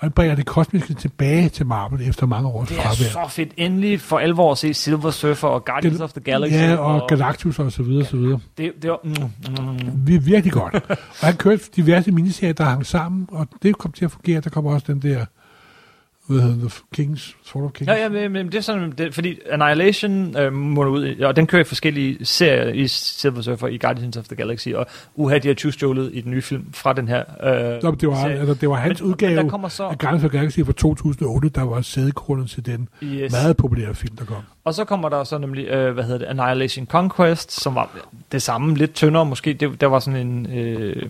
[0.03, 2.93] Og han bringer det kosmiske tilbage til Marvel efter mange års Det er fravær.
[3.25, 3.49] så fedt.
[3.57, 6.55] Endelig for alvor at se Silver Surfer og Guardians Gal- of the Galaxy.
[6.55, 8.39] Ja, og Galactus og så videre, så videre.
[8.57, 8.99] Det, det var...
[9.03, 10.07] Mm, mm, mm.
[10.07, 10.73] Vi er virkelig godt.
[10.89, 10.97] og
[11.27, 14.41] han kørte diverse miniserier, der hang sammen, og det kom til at fungere.
[14.41, 15.25] Der kommer også den der,
[16.27, 17.87] hvad hedder det, Kings, Sword of Kings.
[17.87, 21.61] Ja, ja, men, det er sådan, det, fordi Annihilation øh, munder ud, og den kører
[21.61, 25.55] i forskellige serier i Silver Surfer, i Guardians of the Galaxy, og uha, de har
[25.55, 28.39] tyvstjålet i den nye film fra den her øh, Nå, det, var, serie.
[28.39, 31.49] altså, det var hans men, udgave Men så, af Guardians of the Galaxy fra 2008,
[31.49, 33.31] der var sædekonen til den yes.
[33.31, 34.37] meget populære film, der kom.
[34.63, 37.97] og så kommer der så nemlig, øh, hvad hedder det, Annihilation Conquest, som var
[38.31, 40.57] det samme, lidt tyndere måske, det, der var sådan en...
[40.57, 41.09] Øh,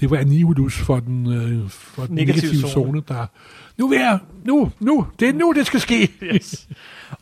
[0.00, 2.86] Det var Annihilus for den, øh, for den Negativ negative, zone.
[2.86, 3.02] zone.
[3.08, 3.26] der...
[3.78, 6.10] Nu vil jeg, nu, nu, det er nu, det skal ske.
[6.34, 6.68] yes.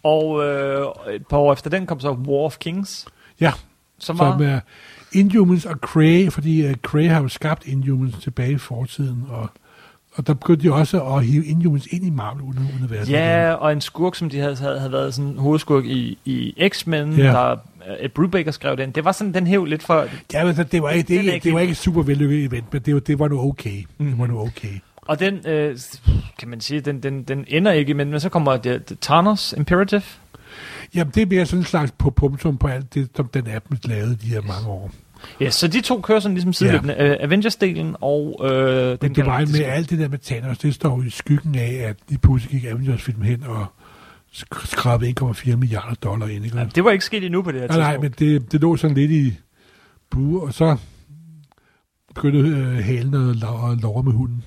[0.02, 3.06] og øh, et par år efter den kom så War of Kings,
[3.40, 3.52] Ja,
[3.98, 4.32] som var...
[4.32, 4.60] som er
[5.12, 9.48] Inhumans og Cray, fordi uh, har jo skabt Inhumans tilbage i fortiden, og,
[10.14, 13.12] og der begyndte de også at hive Inhumans ind i Marvel-universet.
[13.12, 17.22] Ja, og en skurk, som de havde, havde, været sådan hovedskurk i, i X-Men, Ja.
[17.24, 17.56] der øh,
[18.00, 18.90] Ed Brubaker skrev den.
[18.90, 20.06] Det var sådan, den hæv lidt for...
[20.32, 22.82] Ja, men det var ikke, det, det, det var ikke et super vellykket event, men
[22.82, 23.84] det, var- det var nu okay.
[23.98, 24.06] Mm.
[24.06, 24.80] Det var nu okay.
[25.06, 25.78] Og den, øh,
[26.38, 29.54] kan man sige, den, den, den ender ikke, men, men så kommer det, det Thanos
[29.56, 30.02] Imperative.
[30.94, 33.64] Jamen, det er mere sådan en slags på punktum på alt det, som den app
[33.84, 34.90] lavede de her mange år.
[35.40, 36.94] Ja, så de to kører sådan ligesom sideløbende.
[36.94, 37.10] Ja.
[37.14, 40.74] Uh, Avengers-delen og øh, den Men det var med alt det der med Thanos, det
[40.74, 43.66] står jo i skyggen af, at de pludselig gik Avengers-film hen og
[44.32, 46.44] sk- skrabede 1,4 milliarder dollar ind.
[46.44, 46.58] Ikke?
[46.58, 48.20] Ja, det var ikke sket endnu på det her Nej, nej, tidspunkt.
[48.20, 49.34] men det, det lå sådan lidt i
[50.10, 50.76] bue, og så
[52.14, 54.44] begyndte øh, halen at lo- at love med hunden.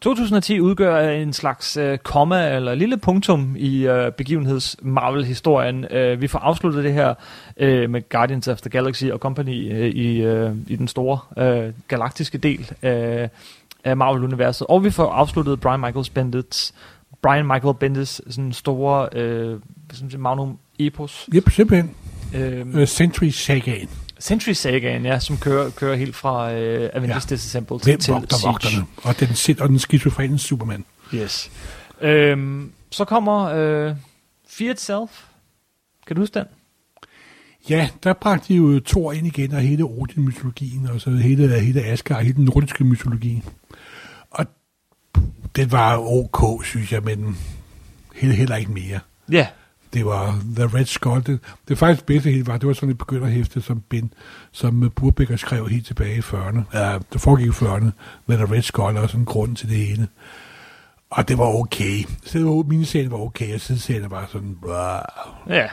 [0.00, 5.84] 2010 udgør en slags øh, komma eller lille punktum i øh, begivenheds Marvel-historien.
[5.90, 7.14] Øh, vi får afsluttet det her
[7.56, 11.72] øh, med Guardians of the Galaxy og Company øh, i, øh, i den store øh,
[11.88, 13.30] galaktiske del af,
[13.84, 14.66] af Marvel-universet.
[14.66, 16.74] Og vi får afsluttet Brian Michael Bendits,
[17.22, 19.60] Brian Michael Bendis sådan store øh,
[19.92, 21.28] sådan magnum epos.
[21.34, 21.90] Yep, simpelthen.
[22.34, 23.88] Øh, Øh, Century Sagaen.
[24.20, 27.34] Century Sagaen, ja, som kører, kører helt fra øh, Avengers Ja.
[27.34, 28.84] Disassembled Hvem til vogter Siege.
[28.96, 30.84] Og den, sit- og den skizofrene Superman.
[31.14, 31.50] Yes.
[32.00, 33.94] Øhm, så kommer øh,
[34.48, 35.22] Fear Itself.
[36.06, 36.46] Kan du huske den?
[37.70, 41.84] Ja, der bragte de jo Thor ind igen, og hele Odin-mytologien, og så hele, hele
[41.84, 43.42] Asgard, hele den nordiske mytologi.
[44.30, 44.46] Og
[45.56, 47.38] det var ok, synes jeg, men
[48.14, 49.00] heller, heller ikke mere.
[49.32, 49.46] Ja.
[49.92, 51.26] Det var The Red Skull.
[51.26, 54.12] Det, det faktisk bedste helt var, det var sådan et begynderhæfte, som, ben,
[54.52, 56.78] som øh, Burbecker skrev helt tilbage i 40'erne.
[56.78, 57.90] Ja, det foregik i 40'erne
[58.26, 60.08] med The Red Skull, og sådan en grund til det hele.
[61.10, 62.02] Og det var okay.
[62.24, 64.56] Så det var, miniserien var okay, og sideserien var sådan...
[64.62, 65.00] Blah.
[65.48, 65.66] Ja.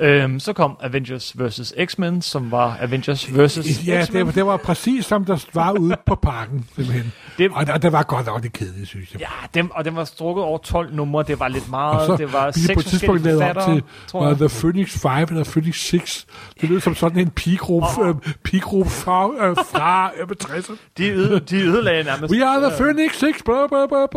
[0.00, 1.74] Øhm, så kom Avengers vs.
[1.84, 3.86] X-Men, som var Avengers vs.
[3.86, 4.26] Ja, X-Men.
[4.26, 7.12] det, det var præcis som der var ude på parken, simpelthen.
[7.38, 9.20] Det- og, og det var godt nok det kedelige, synes jeg.
[9.20, 11.22] Ja, dem, og den var strukket over 12 numre.
[11.22, 12.06] Det var lidt og meget.
[12.06, 13.82] så det var seks på et tidspunkt lavet op til
[14.14, 16.26] uh, The Phoenix 5 eller Phoenix 6.
[16.60, 20.76] Det lød som sådan en pigruppe uh, pigruppe fra, uh, fra uh, 60'erne.
[20.98, 22.32] De, øde, de ødelagde nærmest.
[22.34, 24.08] We are the øh, Phoenix 6, blah, blah, blah,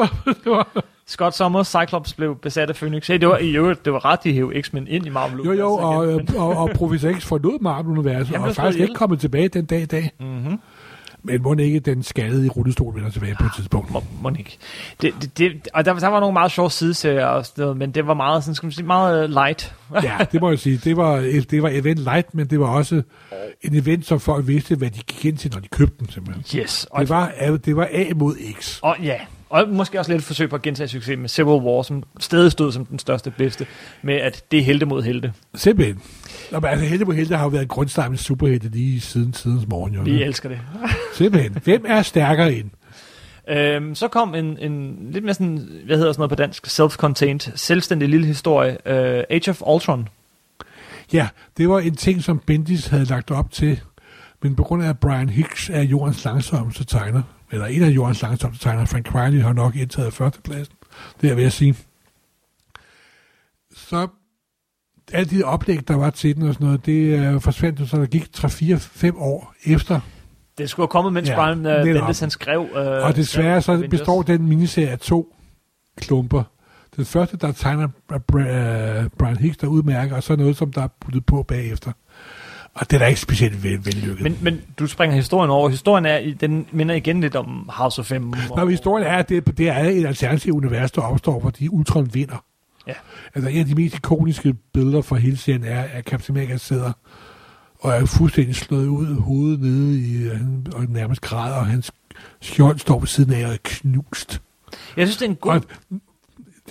[0.44, 0.66] blah.
[1.12, 3.08] Scott Summers, Cyclops blev besat af Phoenix.
[3.08, 5.46] Hey, det var i øvrigt, det var ret, de hævde X-Men ind i Marvel.
[5.46, 8.94] jo, jo, og, igen, øh, og, og Professor X forlod Marvel-universet, og er faktisk ikke
[8.94, 10.12] kommet tilbage den dag i dag.
[10.20, 10.60] Mm-hmm.
[11.24, 13.92] Men må ikke den skaldede i rullestol vender tilbage på et tidspunkt.
[13.92, 14.58] Må, må ikke.
[15.02, 17.92] Det, det, det, og der, der var nogle meget sjove sideserier og sådan noget, men
[17.92, 19.76] det var meget, sådan, skal man sige, meget øh, light.
[20.04, 20.78] Ja, det må jeg sige.
[20.84, 21.16] Det var,
[21.52, 23.02] det var event light, men det var også
[23.62, 26.60] en event, som folk vidste, hvad de gik ind til, når de købte den, simpelthen.
[26.60, 26.88] Yes.
[26.92, 27.32] Og, Det var,
[27.66, 28.80] det var A mod X.
[28.82, 29.18] og ja,
[29.52, 32.52] og måske også lidt et forsøg på at gentage succes med Civil War, som stadig
[32.52, 33.66] stod som den største bedste,
[34.02, 35.34] med at det er helte mod helte.
[35.56, 36.02] Simpelthen.
[36.52, 39.94] Nå, men altså, Helte på Helte har jo været med superhelte lige siden tidens morgen.
[39.94, 40.02] Jo.
[40.02, 40.60] Vi elsker det.
[41.18, 41.58] Simpelthen.
[41.64, 42.70] Hvem er stærkere end?
[43.50, 47.52] Øhm, så kom en, en lidt mere sådan, hvad hedder sådan noget på dansk, self-contained,
[47.56, 50.08] selvstændig lille historie, uh, Age of Ultron.
[51.14, 51.28] Ja,
[51.58, 53.82] det var en ting, som Bendis havde lagt op til,
[54.44, 57.22] men på grund af, Brian Hicks er jordens langsomste tegner,
[57.52, 60.76] eller en af jordens langsomste tegner, Frank Riley har nok indtaget førstepladsen,
[61.22, 61.76] det er ved at sige.
[63.76, 64.08] Så
[65.14, 67.98] alle de oplæg, der var til den og sådan noget, det øh, forsvandt jo, så
[67.98, 70.00] der gik 3-4-5 år efter.
[70.58, 71.84] Det skulle have kommet, mens Ja, Brian netop.
[71.86, 72.60] Bendis han skrev.
[72.62, 73.90] Uh, og desværre så Avengers.
[73.90, 75.36] består den miniserie af to
[75.98, 76.44] klumper.
[76.96, 80.88] Den første, der tegner Bra- Brian Hicks, der udmærker, og så noget, som der er
[81.00, 81.92] puttet på bagefter.
[82.74, 84.22] Og det er ikke specielt vel, vellykket.
[84.22, 85.70] Men, men du springer historien over.
[85.70, 88.34] Historien er, den minder igen lidt om House of M.
[88.56, 92.14] Nå, men historien er, at det, det er et alternativt univers, der opstår, fordi Ultron
[92.14, 92.44] vinder.
[92.88, 92.94] Ja.
[93.36, 96.92] Altså en af de mest ikoniske billeder fra hele serien er, at Captain America sidder
[97.80, 100.42] og er fuldstændig slået ud hovedet nede i, øh,
[100.76, 101.92] og nærmest græder, og hans
[102.42, 104.42] skjold står ved siden af og er knust.
[104.98, 105.52] Jeg synes, det er en god...
[105.52, 105.62] Og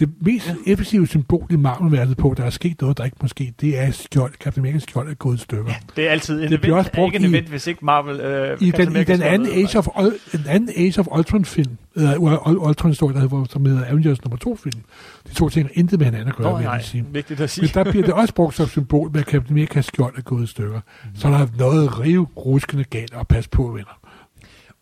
[0.01, 0.73] det mest ja.
[0.73, 4.33] effektive symbol i Marvel-verdenen på, der er sket noget, der ikke måske, det er skjold.
[4.41, 5.65] Captain America's skjold er gået i stykker.
[5.71, 7.49] Ja, det er altid en Det event, bliver også er ikke en brugt i- event,
[7.49, 8.21] hvis ikke Marvel...
[8.21, 9.87] Øh, I den, i den anden Age of,
[10.33, 14.83] den anden Age of Ultron-film, eller Ul- Ultron-historie, der hedder, som hedder Avengers nummer 2-film,
[15.29, 17.05] de to ting har intet med hinanden at gøre, Nå, vil jeg sige.
[17.13, 17.71] vigtigt at sige.
[17.77, 20.45] Men der bliver det også brugt som symbol med, at Captain America's skjold er gået
[20.45, 20.81] i stykker.
[21.15, 24.00] Så der er noget rive ruskende galt at passe på, venner.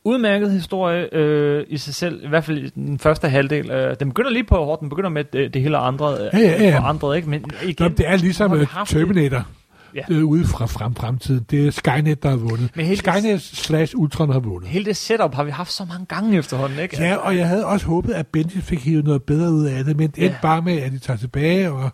[0.08, 3.70] Udmærket historie øh, i sig selv, i hvert fald i den første halvdel.
[3.70, 6.18] Øh, den begynder lige på hårdt, den begynder med, det, det hele er andre, øh,
[6.32, 6.78] Ja, ja, ja.
[6.78, 7.30] forandret, ikke?
[7.30, 9.44] Men igen, Nå, det er ligesom øh, Terminator
[9.94, 10.00] Ja.
[10.10, 10.14] ja.
[10.20, 11.46] ude fra frem, fremtiden.
[11.50, 12.70] Det er Skynet, der har vundet.
[12.74, 14.68] Men hele- Skynet slash Ultron har vundet.
[14.70, 16.96] Hele det setup har vi haft så mange gange efterhånden, ikke?
[17.02, 19.96] Ja, og jeg havde også håbet, at Benji fik hivet noget bedre ud af det,
[19.96, 20.24] men det Ja.
[20.24, 21.90] endte bare med, at de tager tilbage, og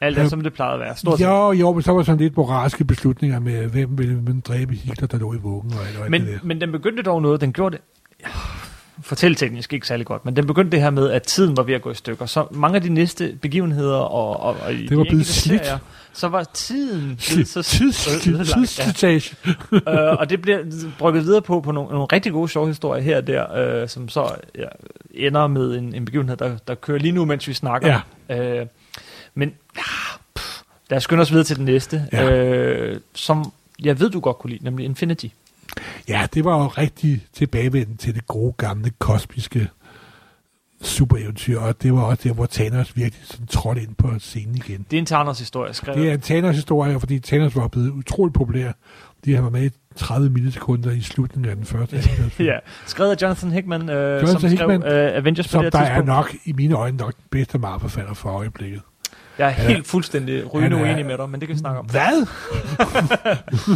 [0.00, 0.28] Alt er, Ja.
[0.28, 0.96] som det plejede at være.
[0.96, 4.74] Stort jo, jo, men så var sådan lidt moralske beslutninger med, hvem ville man dræbe
[4.74, 6.38] Hitler, der lå i vuggen, og, alt- og alt Men, det der.
[6.42, 7.84] men den begyndte dog noget, den gjorde det
[9.02, 11.82] fortælleteknisk ikke særlig godt, men den begyndte det her med, at tiden var ved at
[11.82, 12.26] gå i stykker.
[12.26, 15.64] Så mange af de næste begivenheder og, og, og Det de var blevet slidt.
[15.64, 15.78] serier,
[16.12, 19.20] så var tiden blevet så Tids- ødelagt, ja.
[20.12, 20.58] Øh, og det bliver
[20.98, 24.08] brygget videre på på nogle, nogle rigtig gode sjove historier her og der, øh, som
[24.08, 24.64] så ja,
[25.14, 28.00] ender med en, en begivenhed, der, der kører lige nu, mens vi snakker.
[28.30, 28.66] Øh,
[29.34, 29.82] men ja,
[30.36, 30.60] pff,
[30.90, 32.30] lad os skynde os videre til den næste, Ja.
[32.32, 33.52] øh, som
[33.82, 35.26] jeg ved, du godt kunne lide, nemlig Infinity.
[36.08, 39.68] Ja, det var jo rigtig tilbagevenden til det gode, gamle, kosmiske
[40.82, 44.86] supereventyr, og det var også der, hvor Thanos virkelig sådan trådte ind på scenen igen.
[44.90, 45.98] Det er en Thanos historie, skrevet.
[46.00, 48.72] Det er en Thanos-historie, fordi Thanos var blevet utroligt populær,
[49.18, 51.96] fordi han var med i 30 millisekunder i slutningen af den første.
[52.44, 55.72] Ja, skrevet af Jonathan Hickman, øh, Jonathan som Hickman, skrev øh, Avengers på Som det
[55.72, 56.06] der her er tidspunkt.
[56.06, 58.80] nok, i mine øjne, nok den bedste Marvel-forfatter for øjeblikket.
[59.40, 61.86] Jeg er helt fuldstændig rygende er- uenig med dig, men det kan vi snakke om.
[61.86, 62.26] Hvad?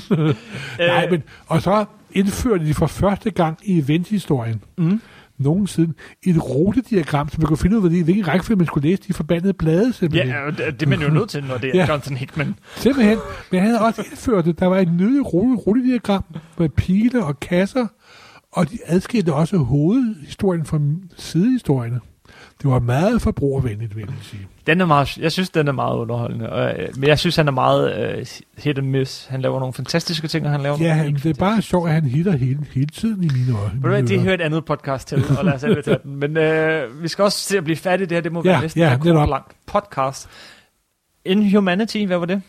[0.79, 5.01] Nej, Øh, men, og så indførte de for første gang i eventhistorien Mm.
[5.39, 9.13] nogensinde et rutediagram, så man kunne finde ud af, hvilken- rækkefølge man skulle læse de
[9.13, 10.35] forbandede blade, simpelthen.
[10.35, 11.87] Ja, det det er man jo nødt til, når det er Ja.
[11.89, 12.55] Jonathan Hickman.
[12.77, 13.19] Simpelthen.
[13.51, 14.59] Men han havde også indført det.
[14.61, 14.89] Der var et
[15.25, 16.25] rute- rutediagram
[16.59, 17.87] med pile og kasser,
[18.53, 20.79] og de adskilte også hovedhistorien fra
[21.17, 22.01] sidehistorierne.
[22.65, 24.47] Det var meget forbrugervenligt, vil jeg sige.
[24.67, 26.51] Den er meget, jeg synes, den er meget underholdende.
[26.51, 28.27] Og, øh, men jeg synes, han er meget øh,
[28.59, 29.27] hit and miss.
[29.27, 31.95] Han laver nogle fantastiske ting, og han laver Ja, han, det er bare sjovt, at
[31.95, 33.75] han hitter hele, hele tiden i mine øjne.
[33.75, 36.17] Ved du hvad, det hører et andet podcast til, og lad os tage den.
[36.17, 38.23] Men øh, vi skal også se at blive færdige det her.
[38.23, 40.29] Det må Ja, være næsten ja, en lang podcast.
[41.25, 42.43] Inhumanity, hvad var det?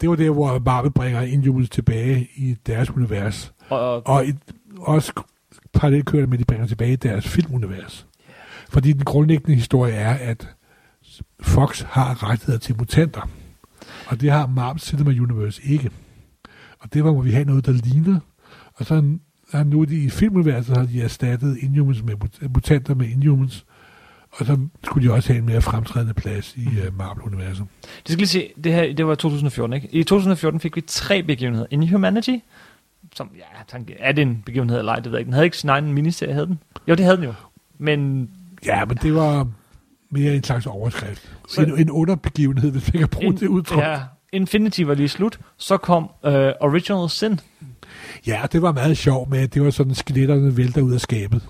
[0.00, 3.52] Det var der, hvor Marvel bringer Inhumans tilbage i deres univers.
[3.68, 4.36] Og, Og et,
[4.80, 5.12] også
[5.72, 8.06] parallelt kører det med, at de bringer tilbage i deres filmunivers.
[8.72, 10.48] Fordi den grundlæggende historie er, at
[11.40, 13.28] Fox har rettigheder til mutanter.
[14.06, 15.90] Og det har Marvel Cinema Universe ikke.
[16.78, 18.20] Og det var, hvor vi have noget, der ligner.
[18.74, 19.18] Og så
[19.52, 22.14] er nu de, i filmuniverset har de erstattet Inhumans med
[22.48, 23.64] mutanter med Inhumans.
[24.32, 27.66] Og så skulle de også have en mere fremtrædende plads i uh, Marvel-universet.
[27.82, 29.88] det skal lige se, det her det var 2014, ikke?
[29.90, 31.66] I 2014 fik vi tre begivenheder.
[31.70, 32.36] Inhumanity,
[33.14, 35.26] som, ja, er det en begivenhed eller ej, det ved jeg ikke.
[35.26, 36.58] Den havde ikke sin egen miniserie, havde den?
[36.88, 37.34] Jo, det havde den jo.
[37.78, 38.30] Men
[38.66, 39.46] Ja, men det var
[40.10, 41.32] mere en slags overskrift.
[41.48, 43.78] Så- En, en underbegivenhed, hvis man kan bruge In- det udtryk.
[43.78, 43.98] Ja.
[44.32, 45.40] Infinity var lige slut.
[45.56, 47.40] Så kom uh, Original Sin.
[48.26, 51.42] ja, det var meget sjovt med, at det var sådan, skeletterne vælter ud af skabet.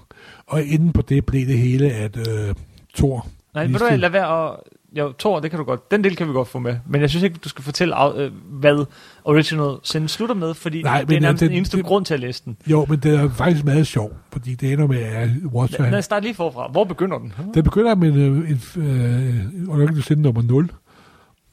[0.46, 2.54] Og inden på det blev det hele, at øh,
[2.94, 3.26] Thor...
[3.54, 4.56] Nej, ved du lad være at...
[4.98, 5.90] Jo, Thor, det kan du godt.
[5.90, 6.76] Den del kan vi godt få med.
[6.86, 8.84] Men jeg synes ikke, du skal fortælle, øh, hvad
[9.24, 12.04] Original Sin slutter med, fordi Nej, det er nærmest øh, den det- eneste det- grund
[12.04, 12.56] til at læse den.
[12.66, 15.90] Jo, men det er faktisk meget sjovt, fordi det ender med, at Watcher...
[15.90, 16.68] Lad os starte lige forfra.
[16.72, 17.32] Hvor begynder den?
[17.54, 20.70] det begynder med en, en, øh, Original Sin nummer 0,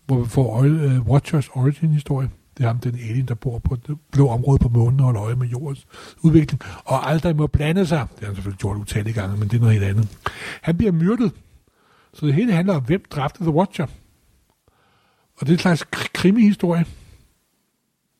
[0.05, 2.29] hvor vi får øh, Watchers origin-historie.
[2.57, 5.23] Det er ham, den alien, der bor på det blå område på månen og holder
[5.23, 5.85] øje med jordens
[6.21, 8.07] udvikling, og aldrig må blande sig.
[8.11, 10.07] Det har han selvfølgelig gjort utallige gange, men det er noget helt andet.
[10.61, 11.31] Han bliver myrdet,
[12.13, 13.87] så det hele handler om, hvem dræbte The Watcher.
[15.37, 16.85] Og det er en slags kr- krimihistorie.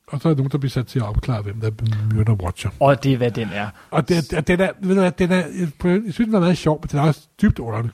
[0.08, 1.72] Og så er der nogen, der bliver sat til at opklare, hvem der
[2.14, 2.70] myrder Watcher.
[2.80, 3.70] Og det er, hvad den er.
[3.92, 5.36] Og det, og den er, ved du hvad, den er,
[5.84, 7.92] jeg synes, den var meget sjov, men den er også dybt underlig.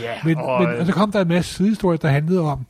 [0.00, 2.66] Ja, Men, og, men og så kom der en masse sidehistorier, der handlede om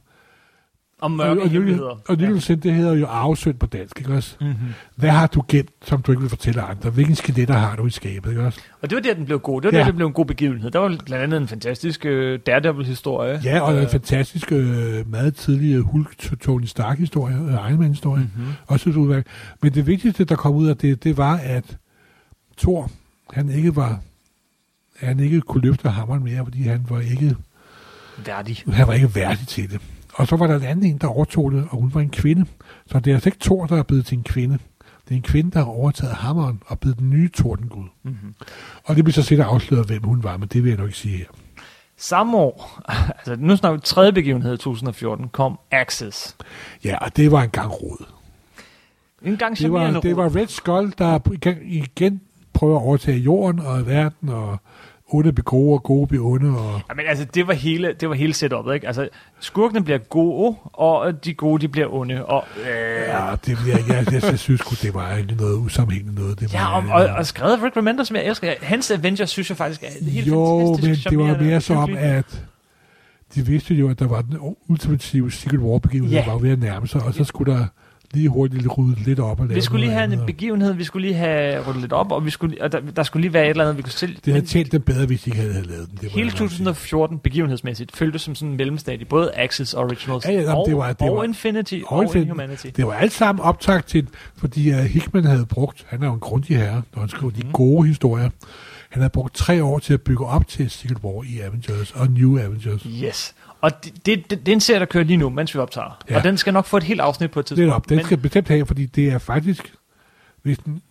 [1.00, 2.00] og, mørke og, hemmeligheder.
[2.08, 4.36] og Little Sin, det hedder jo arvesynd på dansk, ikke også?
[4.40, 4.54] Mm-hmm.
[4.96, 6.90] Hvad har du gemt, som du ikke vil fortælle andre?
[6.90, 8.60] Hvilken skeletter har du i skabet, ikke også?
[8.82, 9.60] Og det var der, den blev god.
[9.62, 9.78] Det var Ja.
[9.78, 10.70] der, det blev en god begivenhed.
[10.70, 13.40] Der var blandt andet en fantastisk øh, Daredevil-historie.
[13.44, 18.42] Ja, og Øh, en fantastisk, øh, meget tidlige Hulk Tony Stark-historie, øh, Iron Man-historie, mm.
[18.42, 18.52] mhm.
[18.66, 19.26] også et udværk.
[19.62, 21.76] Men det vigtigste, der kom ud af det, det var, at
[22.58, 22.90] Thor,
[23.32, 24.00] han ikke var,
[24.96, 27.36] han ikke kunne løfte hammeren mere, fordi han var ikke
[28.26, 28.62] Værdig.
[28.72, 29.80] han var ikke værdig til det.
[30.14, 32.46] Og så var der en anden en, der overtog det, og hun var en kvinde.
[32.86, 34.58] Så det er altså ikke Thor, der er blevet til en kvinde.
[35.04, 37.84] Det er en kvinde, der har overtaget hammeren og blevet den nye tordengud.
[38.02, 38.34] Mm-hmm.
[38.84, 40.98] Og det bliver så senere afsløret, hvem hun var, men det vil jeg nok ikke
[40.98, 41.24] sige her.
[41.96, 42.80] Samme år,
[43.18, 46.36] altså nu snakker vi tredje begivenhed i 2014, kom Axis.
[46.84, 48.04] Ja, og det var en gang rod.
[49.22, 50.14] En gang Det var, det rod.
[50.14, 52.20] var Red Skull, der igen, igen
[52.52, 54.58] prøver at overtage jorden og verden, og
[55.12, 56.58] onde bliver gode, og gode bliver onde.
[56.58, 58.86] Og, Ja, men altså, det var hele, det var hele setupet, ikke?
[58.86, 59.08] Altså,
[59.40, 62.26] skurkene bliver gode, og de gode, de bliver onde.
[62.26, 62.66] Og, øh,
[63.08, 66.40] ja, det bliver jeg, jeg, jeg, jeg synes sgu, det var egentlig noget usammenhængende noget.
[66.40, 68.54] Det var, Ja, og, og, og skrevet af Rick Remender, som jeg elsker.
[68.62, 71.10] Hans Avengers synes jeg faktisk er helt jo, fantastisk.
[71.10, 72.44] men det var mere så om, at
[73.34, 74.36] de vidste jo, at der var den
[74.68, 76.24] ultimative Secret War-begivenhed, Ja.
[76.26, 77.66] der var ved at nærme sig, og så skulle der
[78.14, 80.84] lige hurtigt rydde lidt op og Vi skulle lige have en andet, og begivenhed, vi
[80.84, 83.44] skulle lige have ryddet lidt op, og, vi skulle, og der, der skulle lige være
[83.44, 84.16] et eller andet, vi kunne selv...
[84.24, 85.98] Det havde tjent dem bedre, hvis de ikke havde lavet den.
[86.00, 86.48] Det Hele jeg nok sige.
[86.48, 90.76] 2014 begivenhedsmæssigt føltes som sådan en mellemstadie, både Axis Originals Ja, ja, jamen, og, det
[90.76, 92.24] var- det og var- Infinity og, og og Infinity.
[92.26, 92.66] Inhumanity.
[92.76, 94.06] Det var alt sammen optagt til,
[94.36, 97.42] fordi uh, Hickman havde brugt, han er jo en grundig herre, når han skriver Mhm.
[97.42, 98.30] de gode historier,
[98.90, 102.10] han havde brugt tre år til at bygge op til Secret War i Avengers og
[102.10, 102.86] New Avengers.
[103.04, 103.34] Yes.
[103.60, 105.98] Og det, det, det, det er en serie, der kører lige nu, mens vi optager.
[106.10, 106.16] Ja.
[106.16, 107.66] Og den skal nok få et helt afsnit på et tidspunkt.
[107.66, 107.88] Det er op.
[107.88, 109.72] Den Men- skal bestemt have, fordi det er faktisk,
[110.42, 110.82] hvis den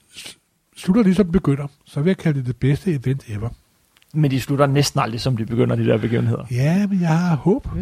[0.77, 3.49] slutter ligesom den begynder, så vil jeg kalde det det bedste event ever.
[4.13, 6.45] Men de slutter næsten aldrig, som de begynder, de der begivenheder.
[6.51, 7.67] Ja, men jeg har håb.
[7.67, 7.77] Håb.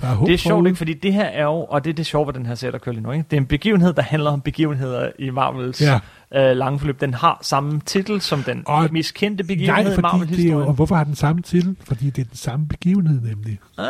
[0.00, 0.76] Der er håb Det er sjovt, ikke?
[0.78, 2.78] Fordi det her er jo, og det er det sjove ved den her serie, der
[2.78, 3.24] kører lige nu, ikke?
[3.30, 5.98] Det er en begivenhed, der handler om begivenheder i Marvels Ja.
[6.32, 6.50] Ja.
[6.50, 7.00] øh, lange forløb.
[7.00, 10.02] Den har samme titel som den Og- mest kendte begivenhed Nej, i er jo, og
[10.02, 10.74] Marvel-historien.
[10.74, 11.76] hvorfor har den samme titel?
[11.84, 13.58] Fordi det er den samme begivenhed nemlig.
[13.78, 13.84] Ah,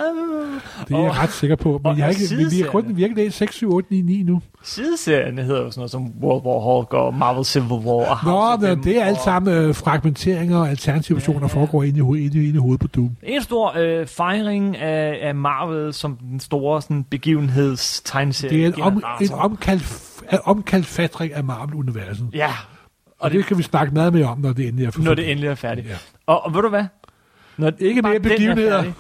[0.88, 1.80] Det er jeg Og- ret sikker på.
[1.84, 4.22] Men jeg har ikke, vi, vi har kun virkelig læst 6, 7, 8, 9, 9
[4.22, 4.42] nu.
[4.64, 8.30] Sideserierne hedder jo sådan noget som World War Hulk og Marvel Civil War og Nå,
[8.30, 11.60] House men M, det er alt sammen øh, fragmenteringer og alternative versioner, der Ja.
[11.60, 13.10] foregår inde i, ho- inde, inde i hovedet på Doom.
[13.22, 18.56] En stor øh, fejring af, af Marvel som den store sådan, begivenhedstegneserie.
[18.56, 19.42] Det er en, om, en generator.
[20.28, 22.28] Omkalf, en omkalfatring af Marvel-universet.
[22.32, 22.52] Ja, Og,
[23.18, 25.30] og det, det, kan vi snakke meget mere om, når det endelig er når det
[25.30, 25.86] endelig er færdigt.
[25.88, 25.96] Ja.
[26.26, 26.84] Og, og ved du hvad?
[27.56, 28.92] Når Ikke mere er begivenheder.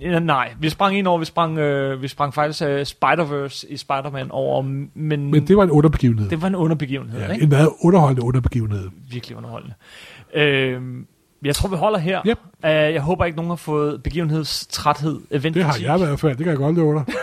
[0.00, 3.76] Ja, nej, vi sprang ind over, vi sprang, øh, vi sprang faktisk uh, Spider-Verse i
[3.76, 6.30] Spider-Man over, men, Men det var en underbegivenhed.
[6.30, 7.42] det var en underbegivenhed, ja, ikke?
[7.42, 8.88] en meget underholdende underbegivenhed.
[9.10, 9.74] Virkelig underholdende.
[10.34, 10.82] Øh,
[11.44, 12.20] jeg tror, vi holder her.
[12.26, 12.38] Yep.
[12.64, 16.36] Uh, jeg håber ikke, nogen har fået begivenhedstræthed, event Det har jeg i hvert fald,
[16.36, 17.04] det kan jeg godt love dig.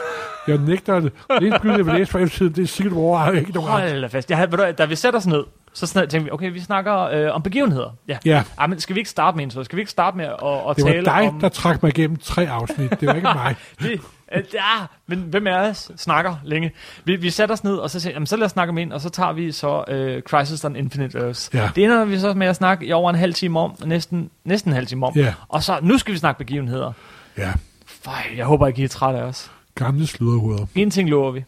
[0.47, 1.11] Jeg nægter det.
[1.39, 3.69] Det eneste jeg vil læse fra hjemmesiden, det er War, har jeg ikke nogen.
[3.71, 4.29] Hold da fast.
[4.29, 6.95] Jeg havde, du, da vi sætter os ned, så snak, tænkte vi, okay, vi snakker
[6.99, 7.95] øh, om begivenheder.
[8.07, 8.17] Ja.
[8.25, 9.63] Ja, Ej, men skal vi ikke starte med så?
[9.63, 10.31] Skal vi ikke starte med at,
[10.69, 11.39] at det var tale dig, om...
[11.39, 12.99] der trak mig igennem tre afsnit.
[12.99, 13.55] Det var ikke mig.
[13.79, 13.91] Det,
[14.35, 16.71] øh, ja, men hvem af os snakker længe?
[17.05, 18.91] Vi, vi sætter os ned, og så siger jamen, så lad os snakke om en,
[18.91, 21.49] og så tager vi så øh, Crisis on Infinite Earths.
[21.53, 21.69] Ja.
[21.75, 24.71] Det ender vi så med at snakke i over en halv time om, næsten, næsten
[24.71, 25.13] en halv time om.
[25.15, 25.33] Ja.
[25.47, 26.91] Og så, nu skal vi snakke begivenheder.
[27.37, 27.53] Ja,
[27.85, 29.51] Fej, jeg håber ikke, I er trætte af os.
[29.75, 30.65] Gamle sludderhoveder.
[30.75, 31.43] En ting lover vi,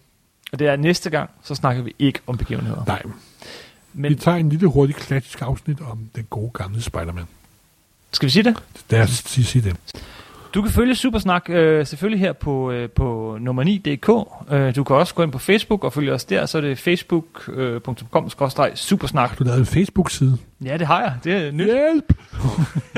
[0.51, 2.83] og det er, at næste gang, så snakker vi ikke om begivenheder.
[2.87, 3.01] Nej,
[3.93, 7.25] Men vi tager en lille hurtig klassisk afsnit om den gode gamle Spider-Man.
[8.11, 8.63] skal vi sige det?
[8.89, 9.75] Lad os sige, sige det.
[10.53, 14.09] Du kan følge Supersnak øh, selvfølgelig her på, øh, på nummer 9.dk.
[14.53, 16.77] Øh, du kan også gå ind på Facebook og følge os der, så er det
[16.77, 19.29] facebook.com-supersnak.
[19.29, 20.37] Har du lavet en Facebook-side?
[20.65, 21.13] Ja, det har jeg.
[21.23, 21.65] Det er nyt.
[21.65, 22.13] Hjælp!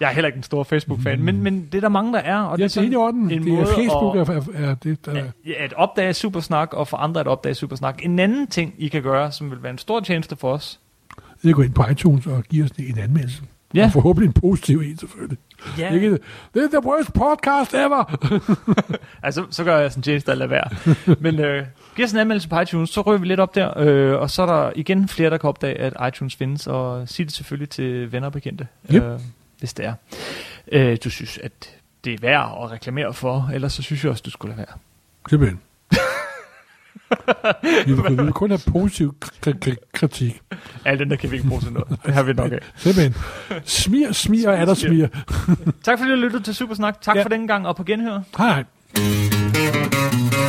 [0.00, 2.40] Jeg er heller ikke en stor Facebook-fan, men, men det er der mange, der er.
[2.40, 3.30] Og Ja, det er helt i orden.
[3.30, 4.32] en Det er Facebook, at- er,
[4.64, 5.14] er, er det, der,
[5.46, 8.04] Ja, at opdage Supersnak, og for andre at opdage Supersnak.
[8.04, 10.80] En anden ting, I kan gøre, som vil være en stor tjeneste for os.
[11.42, 13.42] det gå ind på iTunes og give os en anmeldelse.
[13.74, 13.84] Ja.
[13.84, 15.38] Og forhåbentlig en positiv en, selvfølgelig.
[15.78, 15.94] Ja.
[15.94, 16.10] Ikke,
[16.54, 18.04] det er the worst podcast ever!
[19.22, 20.68] Altså, så gør jeg sådan en tjeneste at lade være.
[21.20, 21.64] Men øh,
[21.96, 23.78] giv os en anmeldelse på iTunes, så rører vi lidt op der.
[23.78, 26.66] Øh, og så er der igen flere, der kan opdage, at iTunes findes.
[26.66, 29.02] Og sig det selvfølgelig til venner og bekendte, Yep.
[29.02, 29.18] øh,
[29.60, 29.94] hvis det er.
[30.72, 31.52] Øh, du synes, at
[32.04, 34.78] det er værd at reklamere for, ellers så synes jeg også, du skulle lade være.
[35.30, 35.60] Simpelthen.
[37.86, 39.14] vi, vil, vi vil kun have positiv
[39.46, 40.40] kri- kri- kritik.
[40.84, 41.98] Alt den der kan vi ikke bruge til noget.
[42.06, 42.58] Det har vi nok af.
[42.76, 43.14] Simpelthen.
[43.64, 45.06] Smir, smir og er der smir.
[45.82, 47.00] Tak fordi du lyttede til Supersnak.
[47.00, 47.22] Tak Ja.
[47.22, 48.20] for den gang, og på genhør.
[48.38, 50.39] Hej hej.